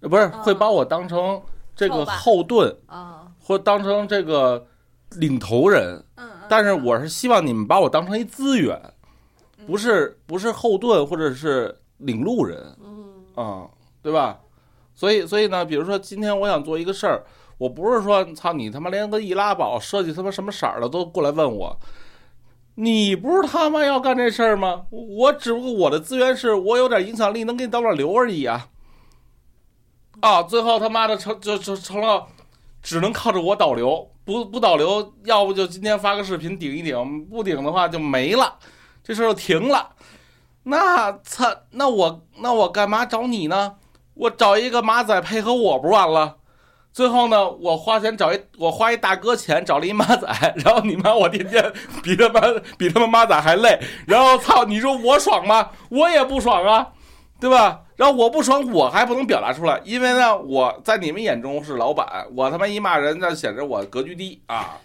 [0.00, 1.42] 呃不是会把我当成
[1.74, 4.64] 这个后盾，啊，或当成这个
[5.16, 6.02] 领头人。
[6.46, 8.78] 但是我是希望你们把我当成一资源，
[9.66, 13.66] 不是不是后盾或者是领路人嗯啊、
[14.02, 14.40] 对吧？
[14.94, 17.24] 所以所以呢，比如说今天我想做一个事儿，
[17.58, 21.78] 我不是说操你他妈连个易拉宝设计他妈什么色儿的都过来问我。
[22.76, 24.86] 你不是他妈要干这事儿吗？
[24.90, 28.68] 我只不过我的资源是我有点影响力，能给你导点流而已啊！
[30.20, 32.26] 啊，最后他妈的成就就成了，
[32.82, 38.58] 只能靠着我导流，不不导流，要不就今天发个视频顶一顶，不顶的话就没了，
[39.04, 39.90] 这事儿就停了。
[40.64, 43.76] 那操，那我那我干嘛找你呢？
[44.14, 46.36] 我找一个马仔配合我不完了？
[46.92, 50.26] 最后呢，我花钱找一我花一大哥钱找了一马仔，
[50.64, 52.40] 然后你妈我天天比他妈
[52.78, 55.70] 比他妈马仔还累，然后操，你说我爽吗？
[55.90, 56.92] 我也不爽啊，
[57.40, 57.82] 对吧？
[57.96, 64.78] 然后我不爽，我还不能表达出来，因为呢，我在你们眼中是老板，我他妈一骂人，那显着我格局低啊。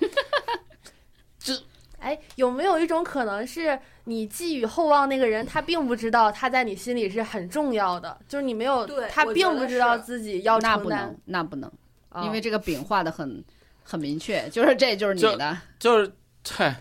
[1.99, 11.71] 哎，有没有一种可能是你寄予厚望那个人，他并不知道他在你心里是很重要的，就是你没有对，他并不知道自己要承担那不能，，那不能，
[12.09, 13.43] 啊因为这个饼画的很
[13.83, 15.57] 很明确，就是这就是你的。
[15.77, 16.11] 就是，
[16.43, 16.73] 对，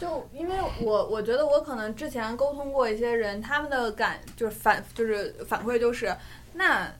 [0.00, 6.14] 就因为我我觉得我可能之前沟通过一些人，他们的感就是反就是反馈就是，
[6.52, 6.92] 那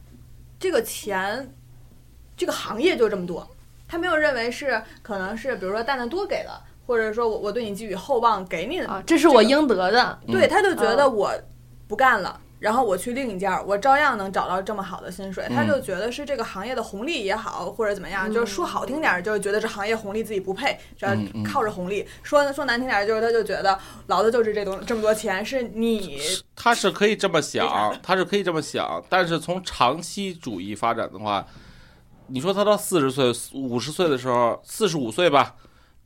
[0.58, 1.54] 这个钱，
[2.36, 3.48] 这个行业就这么多，
[3.86, 11.14] 他没有认为是可能是比如说蛋蛋多给了，或者说我我对你寄予厚望给你的，啊，这是我应得的，嗯对，他就觉得嗯。
[11.14, 11.30] 我
[11.86, 12.40] 不干了。
[12.58, 15.46] 然后我去另一家，我照样能找到这么好的薪水。
[15.48, 21.42] 他就觉得是这个行业的红利也好，或者怎么样，就是说好听点儿，就是觉得这行业红利自己不配，只要嗯嗯。
[21.44, 26.18] 靠着红利；说说难听点儿，就是他就觉得老子就是这东这么多钱，是你
[26.56, 31.46] 他是可以这么想，他是可以这么想，但是从长期主义发展的话，
[32.26, 35.54] 你说他到四十岁、五十岁的时候，四十五岁吧，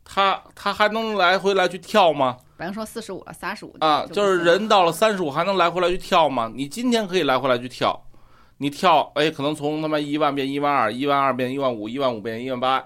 [0.04, 2.36] 他他还能来回来去跳吗？
[2.56, 6.52] 不用说四十五了，三十五啊，就是人到了三十五还能来回来去跳吗？
[6.54, 8.04] 你今天可以来回来去跳，
[8.58, 12.84] 你跳，哎，可能从他妈一万变一万二，一万二变一万五，一万五变一万八，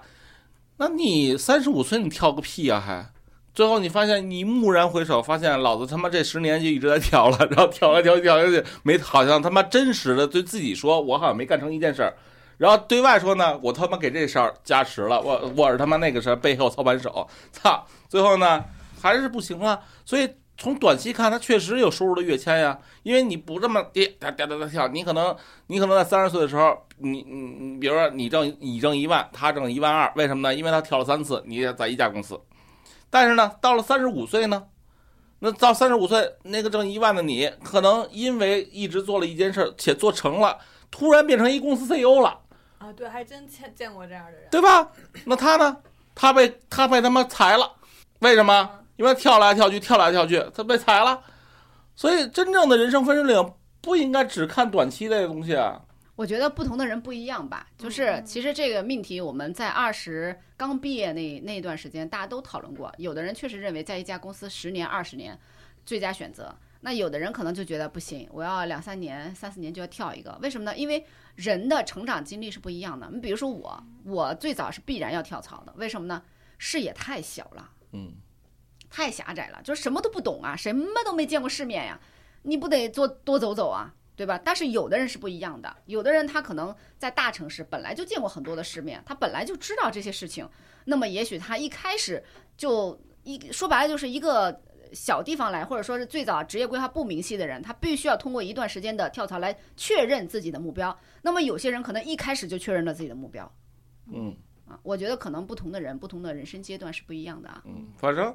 [0.77, 3.11] 那你三十五岁你跳个屁啊还？
[3.53, 12.13] 最后你发现你蓦然回首，发现老子他妈这十年就一直在跳了，然后跳来跳去跳下去，没好像他妈真实的对自己说，我好像没干成一件事儿，
[12.57, 18.65] 然后对外说呢，我他妈给这事儿加持了，我我是他妈那个事儿背后操盘手，操，最后呢
[18.99, 20.27] 还是不行啊，所以
[20.57, 25.35] 从短期看，它确实有收入的跃迁呀，因为你不这么跌哒哒哒哒跳，你可能
[25.67, 30.55] 你可能在三十岁的时候，你你你，比如说你挣你挣一万，他挣一万二，为什么呢？
[30.55, 32.41] 因为他跳了三次，你也在一家公司，
[33.11, 34.63] 但是呢，到了三十五岁呢，
[35.37, 40.57] 那到三十五岁，那个挣一万的你，可能因为一直做了一件事且做成了，
[40.89, 42.39] 突然变成一公司 CEO 了。
[42.77, 44.47] 啊，对，还真见见过这样的人。
[44.51, 44.91] 对吧？
[45.25, 45.77] 那他呢？
[46.13, 47.71] 他被他被他妈裁了，
[48.19, 48.69] 为什么？
[48.95, 51.23] 因为他跳来跳去，跳来跳去，他被裁了。
[51.95, 55.81] 所以，真正的人生分水岭不应该只看短期的东西啊。
[56.15, 65.37] 我觉得不同的人不一样吧，就是其实这个命题我们在二十刚毕业那那段时间大家都讨论过，有的人确实认为在一家公司十年二十年
[65.85, 66.51] 最佳选择，
[66.87, 70.77] 那有的人可能就觉得不行，我要两三年三四年就要跳一个，为什么呢？
[70.77, 73.09] 因为人的成长经历是不一样的。
[73.11, 76.23] 你比如说我，我最早是必然要跳槽的，为什么呢？
[76.57, 77.69] 视野太小了。
[77.91, 78.13] 嗯，
[78.89, 81.99] 太狭窄了，就是什么都不懂啊，什么都没见过世面呀，
[82.43, 84.39] 你不得多多走走啊，对吧？
[84.41, 90.49] 但是有的人是不一样的，有的人他可能在大城市本来就见过很多的世面，他本来就知道这些事情，
[90.85, 92.23] 那么也许他一开始
[92.55, 94.61] 就一说白了就是一个
[94.93, 100.97] 小地方来，或者说是最早职业规划不明晰的人，他必须要通过一段时间的跳槽来确认自己的目标。
[101.21, 103.51] 那么有些人可能一开始就确认了自己的目标
[104.11, 104.35] 嗯
[104.67, 107.63] 啊，我觉得可能不同的人、不同的人生阶段是不一样的啊。
[107.65, 108.25] 嗯，反正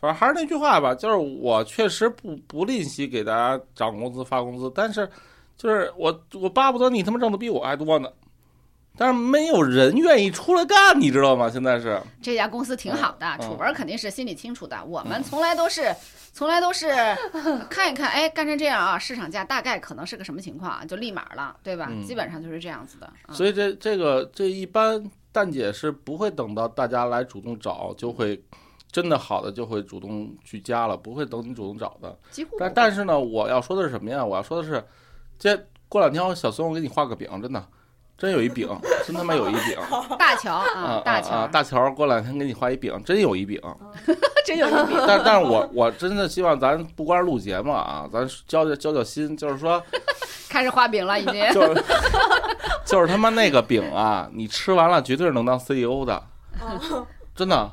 [0.00, 5.08] 反正还是那句话吧，就是我确实不不吝惜给大家涨工资发工资，但是
[5.56, 8.10] 就是我我巴不得你他妈挣的比我还多呢。
[8.98, 11.48] 但是没有人愿意出来干，你知道吗？
[11.48, 14.84] 现在是，这家公司挺好的，嗯楚文肯定是心里清楚的。
[14.84, 15.94] 我们从来都是，
[16.32, 16.88] 从来都是
[17.70, 21.86] 看一看，哎，干成这样啊，市场价大概可能是个什么情况啊，就立马了，对吧？
[21.88, 23.08] 嗯基本上就是这样子的。
[23.28, 28.42] 嗯所以这这个这一般蛋姐是不会等到大家来主动找，就会
[28.90, 32.18] 真的好的就会主动去加了，不会等你主动找的。
[32.30, 34.24] 几乎但但是呢，我要说的是什么呀？
[34.24, 34.82] 我要说的是，
[35.38, 35.56] 这
[35.88, 37.64] 过两天我小孙我给你画个饼，真的，
[38.18, 38.68] 真有一饼，
[39.06, 39.78] 真他妈有一饼
[40.18, 41.48] 大乔啊大乔啊！
[41.50, 43.60] 大乔过两天给你画一饼，真有一饼。
[44.44, 45.00] 真有一饼。
[45.06, 49.80] 但但是我我真的希望咱不光是录节目啊，咱交交交交心，就是说，
[50.50, 51.52] 开始画饼了，已经。
[51.52, 51.84] 就是
[52.84, 56.20] 就是他妈那个饼啊，你吃完了绝对是能当 CEO 的，
[56.60, 57.06] 哦
[57.36, 57.70] 真的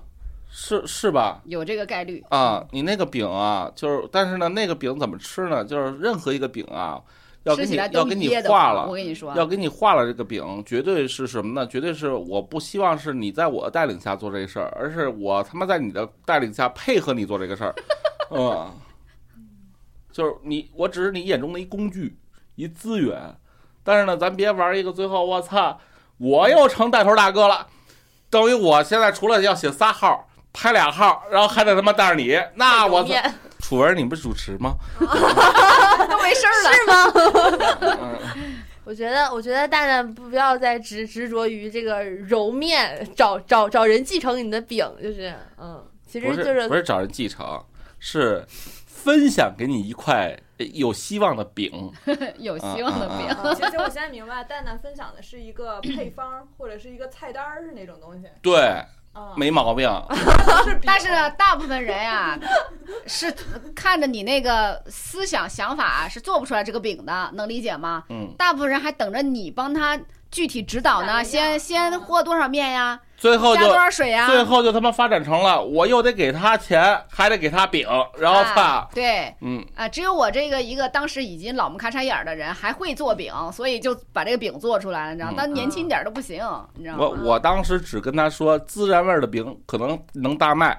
[0.52, 1.42] 是是吧？
[1.46, 5.66] 有这个概率啊，你那个饼啊，就是，但是呢，那个饼怎么吃呢？
[5.66, 7.02] 就是任何一个饼啊，
[7.46, 11.66] 要给你要给你画了，我跟你说，要给你画了这个饼，绝对是什么呢？
[11.68, 17.76] 绝对是我不希望是你在我的带领下做这个事儿，而是我他妈在你的带领下配合你做这个事儿，
[18.32, 18.70] 嗯，
[20.12, 22.18] 就是你，我只是你眼中的一工具，
[22.56, 23.36] 一资源，
[23.84, 25.80] 但是呢，咱别玩一个最后我操，
[26.18, 27.68] 我又成带头大哥了，
[28.30, 30.28] 等于我现在除了要写仨号。
[30.58, 33.14] 拍俩号，然后还得他妈带着你，那我操！
[33.66, 34.76] 面楚文，你不是主持吗？
[35.00, 35.06] 都
[36.22, 36.72] 没事儿了。
[36.74, 38.20] 是吗？
[38.36, 47.64] 嗯，我觉得，我觉得蛋蛋不要再执执着于这个揉面，找找找人继承你的饼，就是嗯，其实就是不是找人继承，
[48.00, 48.46] 是
[48.86, 51.92] 分享给你一块呃有希望的饼。
[52.38, 53.28] 有希望的饼。
[53.36, 58.28] 啊其实我现在明白，蛋蛋分享的是一个配方或者是一个菜单儿是那种东西。
[58.42, 58.86] 对，啊，
[59.36, 59.90] 没毛病。
[60.86, 62.38] 但是呢，大部分人呀、
[63.08, 63.34] 是
[63.76, 68.04] 看着你那个思想想法是做不出来这个饼的，能理解吗？
[68.10, 70.00] 嗯，大部分人还等着你帮他
[70.36, 74.28] 具体指导呢，先先和多少面呀，最后就多少水呀？
[74.28, 77.88] 最后就他妈发展成了，我又得给他钱，还得给他饼，
[78.20, 85.36] 然后啊，对嗯，啊，只有我这个一个当时已经老木咔嚓眼儿的人还会做饼，所以就把这个饼做出来了，你知道吗？
[85.38, 87.06] 嗯但年轻点儿都不行，你知道吗？
[87.06, 90.78] 我我当时只跟他说孜然味儿的饼可能能大卖，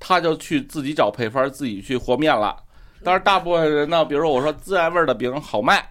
[0.00, 2.56] 他就去自己找配方，自己去和面了。
[3.04, 5.86] 但是大部分人呢，比如说我说孜然味儿的饼好卖，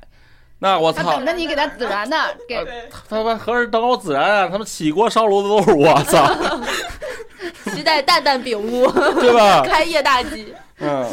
[0.64, 2.16] 那我操他等，着你给他孜然呢，
[2.48, 2.58] 给
[3.10, 6.26] 他妈何止等我孜然啊，他们起锅烧炉子都是我操，
[7.76, 8.90] 期待蛋蛋饼屋
[9.20, 9.62] 对吧？
[9.64, 10.54] 开业大吉。
[10.80, 11.06] 嗯，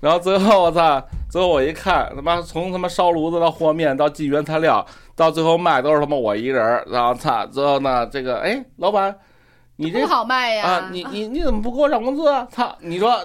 [0.00, 4.84] 然后最后我操，最后我一看，他妈从他妈烧炉子到和面到进原材料，
[5.16, 9.16] 到最后卖都是他妈我一人儿，然后操，最后呢，这个哎，老板，
[9.76, 10.66] 你这不好卖呀。
[10.66, 12.46] 啊，你你你怎么不给我涨工资啊？
[12.52, 13.18] 操，你说，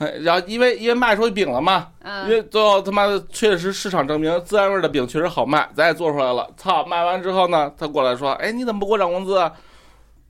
[0.00, 6.48] 哎，然后因为因为卖出去饼了嘛，因嗯，为最后他妈的确实市场证明孜然味儿的饼确实好卖，咱也做出来了。
[6.56, 9.52] 操，卖完之后呢，他过来说，哎，你怎么不给我涨工资啊？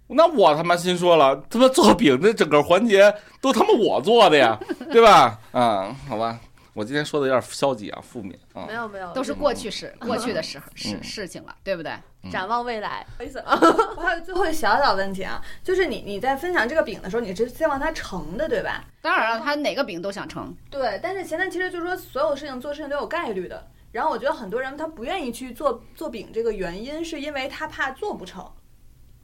[0.08, 4.58] 那我他妈心说了，他妈做饼这整个环节都他妈我做的呀，
[4.90, 5.38] 对吧？
[5.52, 6.36] 啊，好吧，
[6.74, 8.74] 我今天说的有点消极啊，负面啊没。
[8.74, 11.92] 有没有，都是过去式， 过去的时候 事嗯事情了，对不对？
[12.30, 13.06] 展望未来。
[13.16, 13.42] 不好意思，
[13.96, 18.84] 我还有最后一小小问题啊，就是你你在分享这个饼的时候，你是希望它成的，对吧？
[19.02, 23.66] 当然了，他哪个饼都想成，对，但是现在其实就是说，所有事情做事情都有概率的。
[23.92, 28.48] 然后我觉得很多人他不愿意去做做饼，这个原因是因为他怕做不成。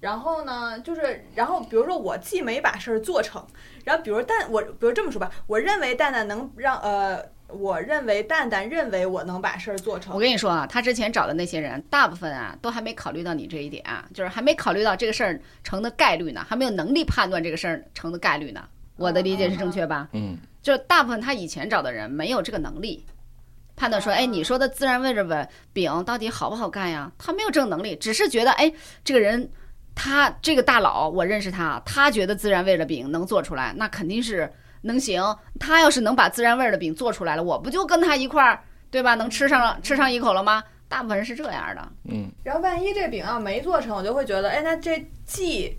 [0.01, 3.45] 然后呢，就是然后比如说我既没把事儿做成，
[3.85, 10.21] 然后比如蛋我比如这么说吧，我认为蛋蛋能让呃，我认为蛋蛋认为我能把事儿做成我。
[10.21, 18.65] 跟你说啊，他之前找的那些人，大部分啊都还没考虑到你这一点啊，就是还没考虑到这个事儿成的概率呢，还没有能力判断这个事儿成的概率呢。
[18.97, 20.09] 我的理解是正确吧？
[20.13, 23.05] 嗯，就是大部分他以前找的人没有这个能力
[23.77, 27.13] 判断说，哎，你说的自然味儿的饼到底好不好干呀？
[27.19, 28.73] 他没有这个能力，只是觉得，哎，
[29.05, 29.49] 这个人
[29.95, 34.51] 他这个大佬我认识他，他觉得自然味儿的饼能做出来，那肯定是
[34.87, 35.23] 能行。
[35.61, 38.61] 他要是能把孜然味儿的饼做出来了，我不就跟他一块儿，
[38.91, 39.15] 对吧？
[39.15, 40.63] 能吃上吃上一口了吗？
[40.89, 41.89] 大部分人是这样的。
[42.05, 45.77] 嗯，然后万一这饼要没做成，我就会觉得，哎，那这既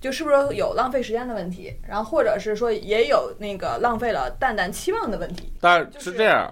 [0.00, 5.52] 就是不是有浪费时间的问题，然后或者是说也有那个浪费了蛋蛋期望的问题。
[5.60, 6.48] 但是就是是这样，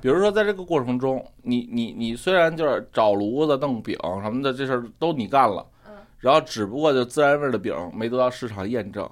[0.00, 9.08] 比如说在这个过程中，你你你虽然就是找炉子、弄饼什么的这事儿都你干了，嗯，然后只不过就孜然味儿的饼没得到市场验证，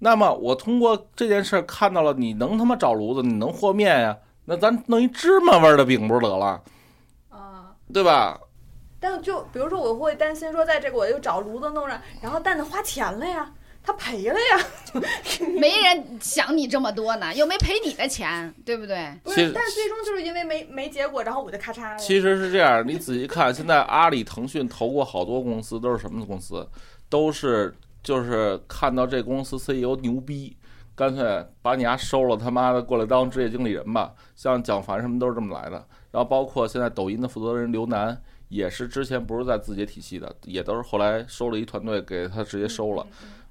[0.00, 6.62] 那么我通过这件事儿看到了你能他妈找炉子，你能和面呀，那咱弄一芝麻味儿的饼不是得了，
[7.30, 8.40] 啊，对吧？
[9.00, 14.66] 但就比如说，我会担心说，在这个我又找炉子弄上，然后蛋蛋花钱了呀，他赔了呀，
[15.58, 19.12] 没人想你这么多呢，又没赔你的钱，对不对？
[19.22, 21.96] 不其实是，但最终就是因为没没结果，然后我就咔嚓了。
[21.96, 26.68] 其实是这样，你仔细看，现在阿里、腾讯投过好多公司，都是什么公司？
[27.08, 27.72] 都是
[28.08, 30.56] 就是看到这公司 CEO 牛逼，
[30.94, 34.14] 干脆把你丫收了，他妈的过来当职业经理人吧。
[34.34, 35.72] 像蒋凡什么都是这么来的。
[36.10, 43.06] 然后包括现在抖音的负责人刘楠，也是之前不是在字节体系的，也都是后来收了一团队给他直接收了。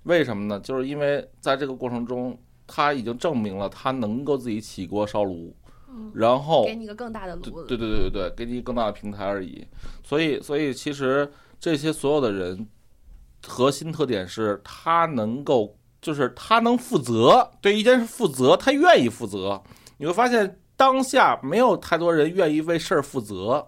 [0.06, 0.60] 为什么呢？
[0.60, 2.36] 就是因为在这个过程中，
[2.66, 5.56] 他已经证明了他能够自己起锅烧炉，
[6.16, 7.52] 然后给你一个更大的炉子。
[7.68, 9.64] 对对对对对，给你更大的平台而已。
[10.04, 12.68] 所以所以其实这些所有的人，
[13.48, 19.64] 核心特点是他能够，就是他能负责，对一件事负责，他愿意负责。
[19.98, 23.68] 你会发现当下没有太多人愿意为事儿负责。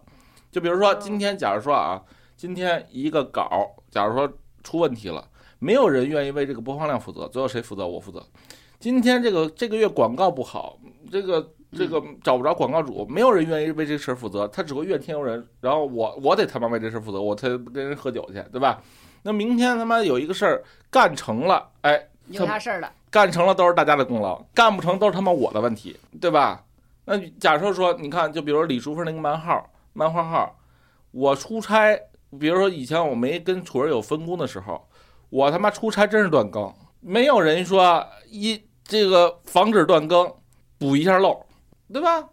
[0.51, 2.01] 就比如说今天，假如说啊，
[2.35, 4.31] 今天一个稿儿，假如说
[4.63, 5.27] 出问题了，
[5.59, 7.87] 没有人愿意为这个播放量负责，最后谁负责？
[7.87, 8.23] 我负责。
[8.79, 10.79] 今天这个这个月广告不好，
[11.11, 15.45] 这个这个找不着广告主，没有人愿意为这事儿负责，他只会怨天尤人。
[15.61, 18.81] 然后我我得他妈为这事儿负责，我才跟人喝酒去，对吧？
[19.23, 26.63] 那明天他妈有一个事儿干成了，哎，有他事儿了，干成了都是大家的功劳，干不成都是他妈我的问题，对吧？
[27.05, 30.55] 那假设说，你看，就比如李淑芬那个漫号、漫画号，
[31.11, 31.99] 我出差，
[32.39, 34.87] 比如说以前我没跟楚儿有分工的时候，
[35.29, 40.31] 我他妈出差真是断更，没有人说一这个防止断更，
[40.77, 41.45] 补一下漏，
[41.91, 42.29] 对吧？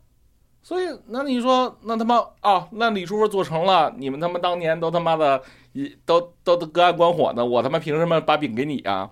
[0.66, 5.40] 所以那你说那他妈啊，那李叔叔做成了，你们他妈当年都他妈的
[5.74, 9.08] 一都都都隔岸观火呢，我他妈凭什么把饼给你啊？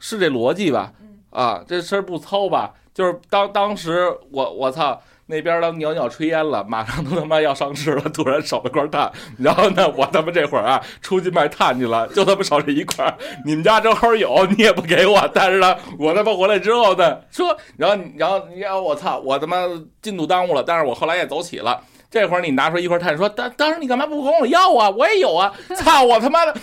[0.00, 0.92] 是这逻辑吧？
[1.30, 2.74] 啊，这事儿不糙吧？
[2.92, 13.14] 就是当当时我我操那边都袅袅炊烟了，马上都他妈要上市了，突然少了块碳，然后呢，我他妈这会儿啊出去卖炭去了，就他妈少这一块儿，
[13.44, 19.66] 你们家正好有，你也不给我，但是呢，我他妈回来之后呢，说，然后然后然后我操，我他妈
[20.00, 21.80] 进度耽误了，但是我后来也走起了。
[22.10, 24.88] 这会儿你拿出一块炭，说当当时你干嘛不管我要啊？
[24.88, 25.52] 我也有啊！
[25.76, 26.54] 操我他妈的，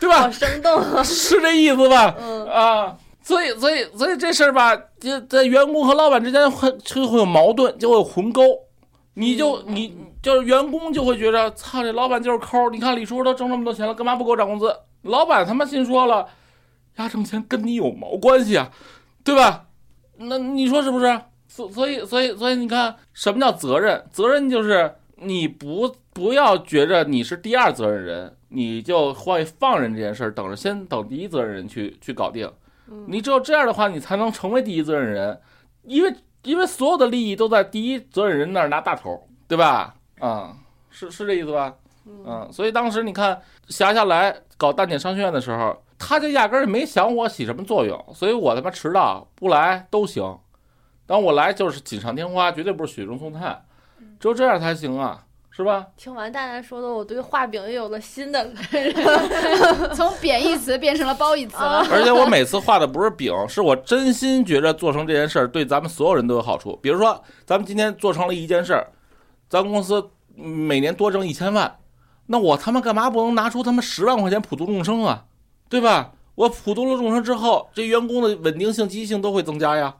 [0.00, 0.30] 对吧好？
[0.30, 1.02] 生动啊！
[1.02, 2.14] 是这意思吧？
[2.18, 8.42] 嗯，啊，所以所以所以这事儿吧，就在员工和老板之间会就会有矛盾，就会有鸿沟。
[9.14, 12.70] 你就你就是员工就会觉着，操，这老板就是抠儿。
[12.70, 14.76] 你看李叔都挣这么多钱了，干嘛不给我涨工资？
[15.02, 16.28] 老板他妈心说了，
[16.96, 18.70] 呀，挣钱跟你有毛关系啊，
[19.24, 19.66] 对吧？
[20.18, 21.20] 那你说是不是？
[21.48, 24.04] 所所以所以所以你看，什么叫责任？
[24.10, 32.50] 责任就是你不不要觉着你是第二责任人，你就会放任这件事儿，等着先等第一责任人去去搞定。
[32.88, 33.04] 嗯。
[33.08, 35.40] 你只有这样的话，你才能成为第一责任人，
[35.82, 39.94] 因为因为所有的利益都在第一责任人那儿拿大头，对吧？
[40.20, 40.56] 啊、
[40.90, 41.74] 是是这意思吧？
[42.06, 50.38] 嗯，所以当时你看霞霞来搞蛋姐商学院的时候，他就压根儿也没想我起什么作用，所以我他妈迟到不来都行，
[51.06, 53.64] 当我来就是锦上添花，绝对不是雪中送炭，
[54.20, 55.24] 只有这样才行啊，
[55.56, 55.86] 是吧？
[55.96, 58.50] 听完蛋蛋说的，我对画饼又有了新的
[59.94, 61.86] 从贬义词变成了褒义词了。
[61.92, 66.76] 而且我每次画的不是饼，是我真心觉着做成这件事儿对咱们所有人都有好处。
[66.82, 68.88] 比如说，咱们今天做成了一件事儿，
[69.48, 71.76] 咱们公司每年多挣一千万，
[72.26, 75.26] 那我他妈干嘛不能拿出他妈十万块钱普度众生啊？
[75.68, 76.14] 对吧？
[76.34, 79.94] 我普度了众生之后，这员工的稳定性、积极性都会增加呀。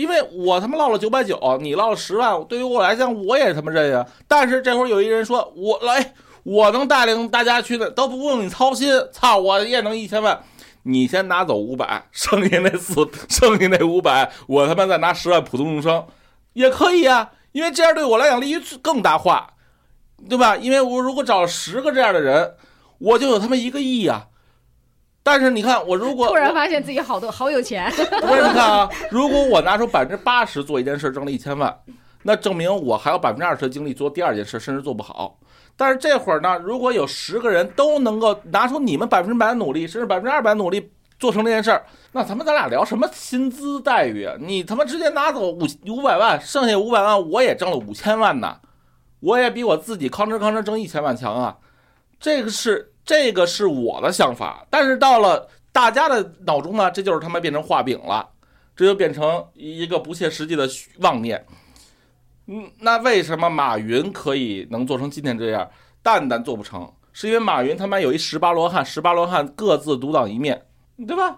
[0.00, 4.06] 因为我他妈落了九百九，你落了十万，对于我来讲我也他妈认呀。
[4.26, 8.90] 但是这会儿有一人说，我来，我能带领大家去的，都不用你操心。
[9.12, 10.42] 操，我也能一千万。
[10.84, 16.06] 你先拿走五百， 剩下那四，剩下那五百，我他妈再拿十万普通众生，
[16.54, 17.32] 也可以啊。
[17.52, 19.52] 因为这样对我来讲利益更大化，
[20.30, 20.56] 对吧？
[20.56, 22.54] 因为我如果找十个这样的人，
[22.98, 24.28] 我就有他妈一个亿呀、
[25.30, 27.88] 但是你看，我如果突然发现自己好多好有钱，
[28.20, 31.72] 不是你看啊，如果我拿出百分之八十做一件事，挣了一千万，
[32.24, 35.38] 那证明我还有百分之二十的精力做第二件事，甚至做不好。
[35.76, 40.90] 但是这会儿呢，如果有十个人都能够拿出你们百分之百的努力，甚至百分之二百努力
[41.20, 44.34] 做成这件事儿，那咱们咱俩聊什么薪资待遇啊？
[44.40, 48.56] 你他妈直接拿走五五百万，剩下五百万我也挣了五千万呢，
[49.20, 51.56] 我也比我自己吭哧吭哧挣一千万强啊。
[52.18, 58.24] 这个是这个是我的想法，但是到了大家的脑中呢，这就是他妈变成画饼了，
[58.76, 60.64] 这就变成一个不切实际的
[61.00, 61.44] 妄念。
[62.46, 65.68] 嗯，那为什么马云可以能做成今天这样，
[66.04, 66.88] 蛋蛋做不成？
[67.12, 70.64] 是因为马云他妈有一十八罗汉，十八罗汉各自独当一面，
[71.08, 71.36] 对吧？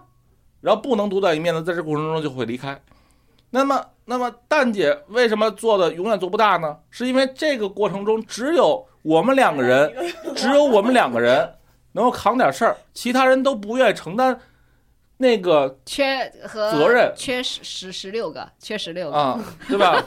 [0.61, 2.79] 然后不能独当一面的，在这过程中就会离开。
[3.49, 6.77] 那么，那么蛋姐为什么做的永远做不大呢？
[6.91, 9.91] 是因为这个过程中只有我们两个人，
[10.35, 11.51] 只有我们两个人
[11.93, 14.39] 能够扛点事儿，其他人都不愿意承担
[15.17, 19.15] 那个缺和责任缺十十十六个，缺十六个。
[19.15, 20.03] 啊，对吧？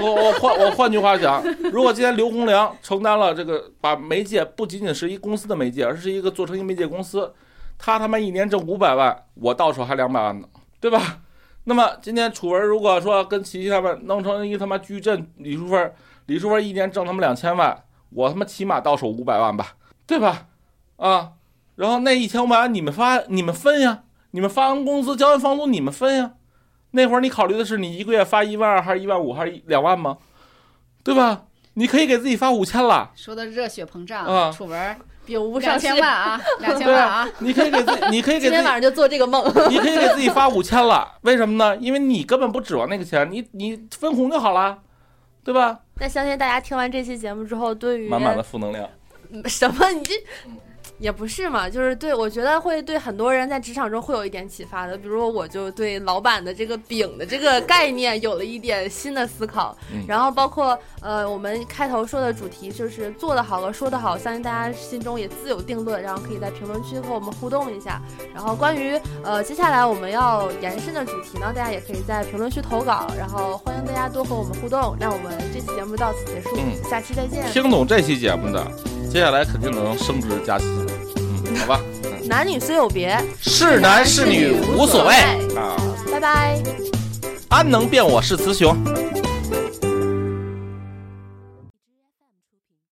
[0.00, 1.42] 我我换我换句话讲，
[1.72, 7.34] 如果今天刘洪良承担了这个，把媒介不仅仅是一公司的媒介，而是一个做成一媒介公司，
[7.76, 10.48] 他他妈一年挣五百万，我到手还两百万呢，
[10.80, 11.20] 对吧？
[11.64, 15.92] 那么今天楚文如果说跟琪琪他们弄成一个他妈矩阵，李淑芬
[16.26, 19.74] 李淑芬一年挣他妈两千万，我他妈起码到手五百万吧，
[20.06, 20.46] 对吧？
[20.96, 21.32] 啊，
[21.76, 26.32] 然后那一千五百万你们发你们分呀，你们发完工资交完房租你们分呀。
[26.92, 30.18] 那会儿你考虑的是你一个月发一万二还是一万五还是两万吗？
[31.02, 31.46] 对吧？
[31.74, 34.96] 你可以给自己发五千了，说的热血膨胀，啊楚文
[35.26, 39.44] 饼无上千万啊， 两千万啊，你可以给自己，你可以 给自己今天晚，上就做这个梦。
[39.68, 41.14] 你可以给自己发五千了。
[41.22, 41.76] 为什么呢？
[41.78, 44.78] 因为你根本不指望那个钱，你你分红就好了，
[45.42, 45.80] 对吧？
[45.98, 48.88] 那相信大家听完这期节目之后，对于满满的负能量。
[49.46, 50.12] 什么你这
[50.98, 54.96] 也不是嘛，就是对我觉得会对很多人在职场中会有一点启发的。
[54.96, 59.76] 比如说，我就对老板的这个饼的这个概念有了一点新的思考。
[59.92, 68.00] 嗯然后包括呃，我们开头说的主题就是做得好和说得好，相信大家心中也自有定论，然后可以在评论区和我们互动一下。
[68.34, 74.96] 然后关于呃接下来我们要延伸的主题呢，大家也可以在评论区投稿，然后欢迎大家多和我们互动。
[75.00, 77.44] 那我们这期节目到此结束，嗯下期再见。
[77.50, 78.64] 听懂这期节目的，
[79.14, 80.66] 接下来肯定能升职加薪。
[81.18, 81.80] 嗯，好吧，
[82.24, 85.14] 男女虽有别，是男是女无所谓
[85.54, 85.76] 啊，
[86.10, 86.60] 拜拜。
[87.48, 88.76] 安能辨我是雌雄。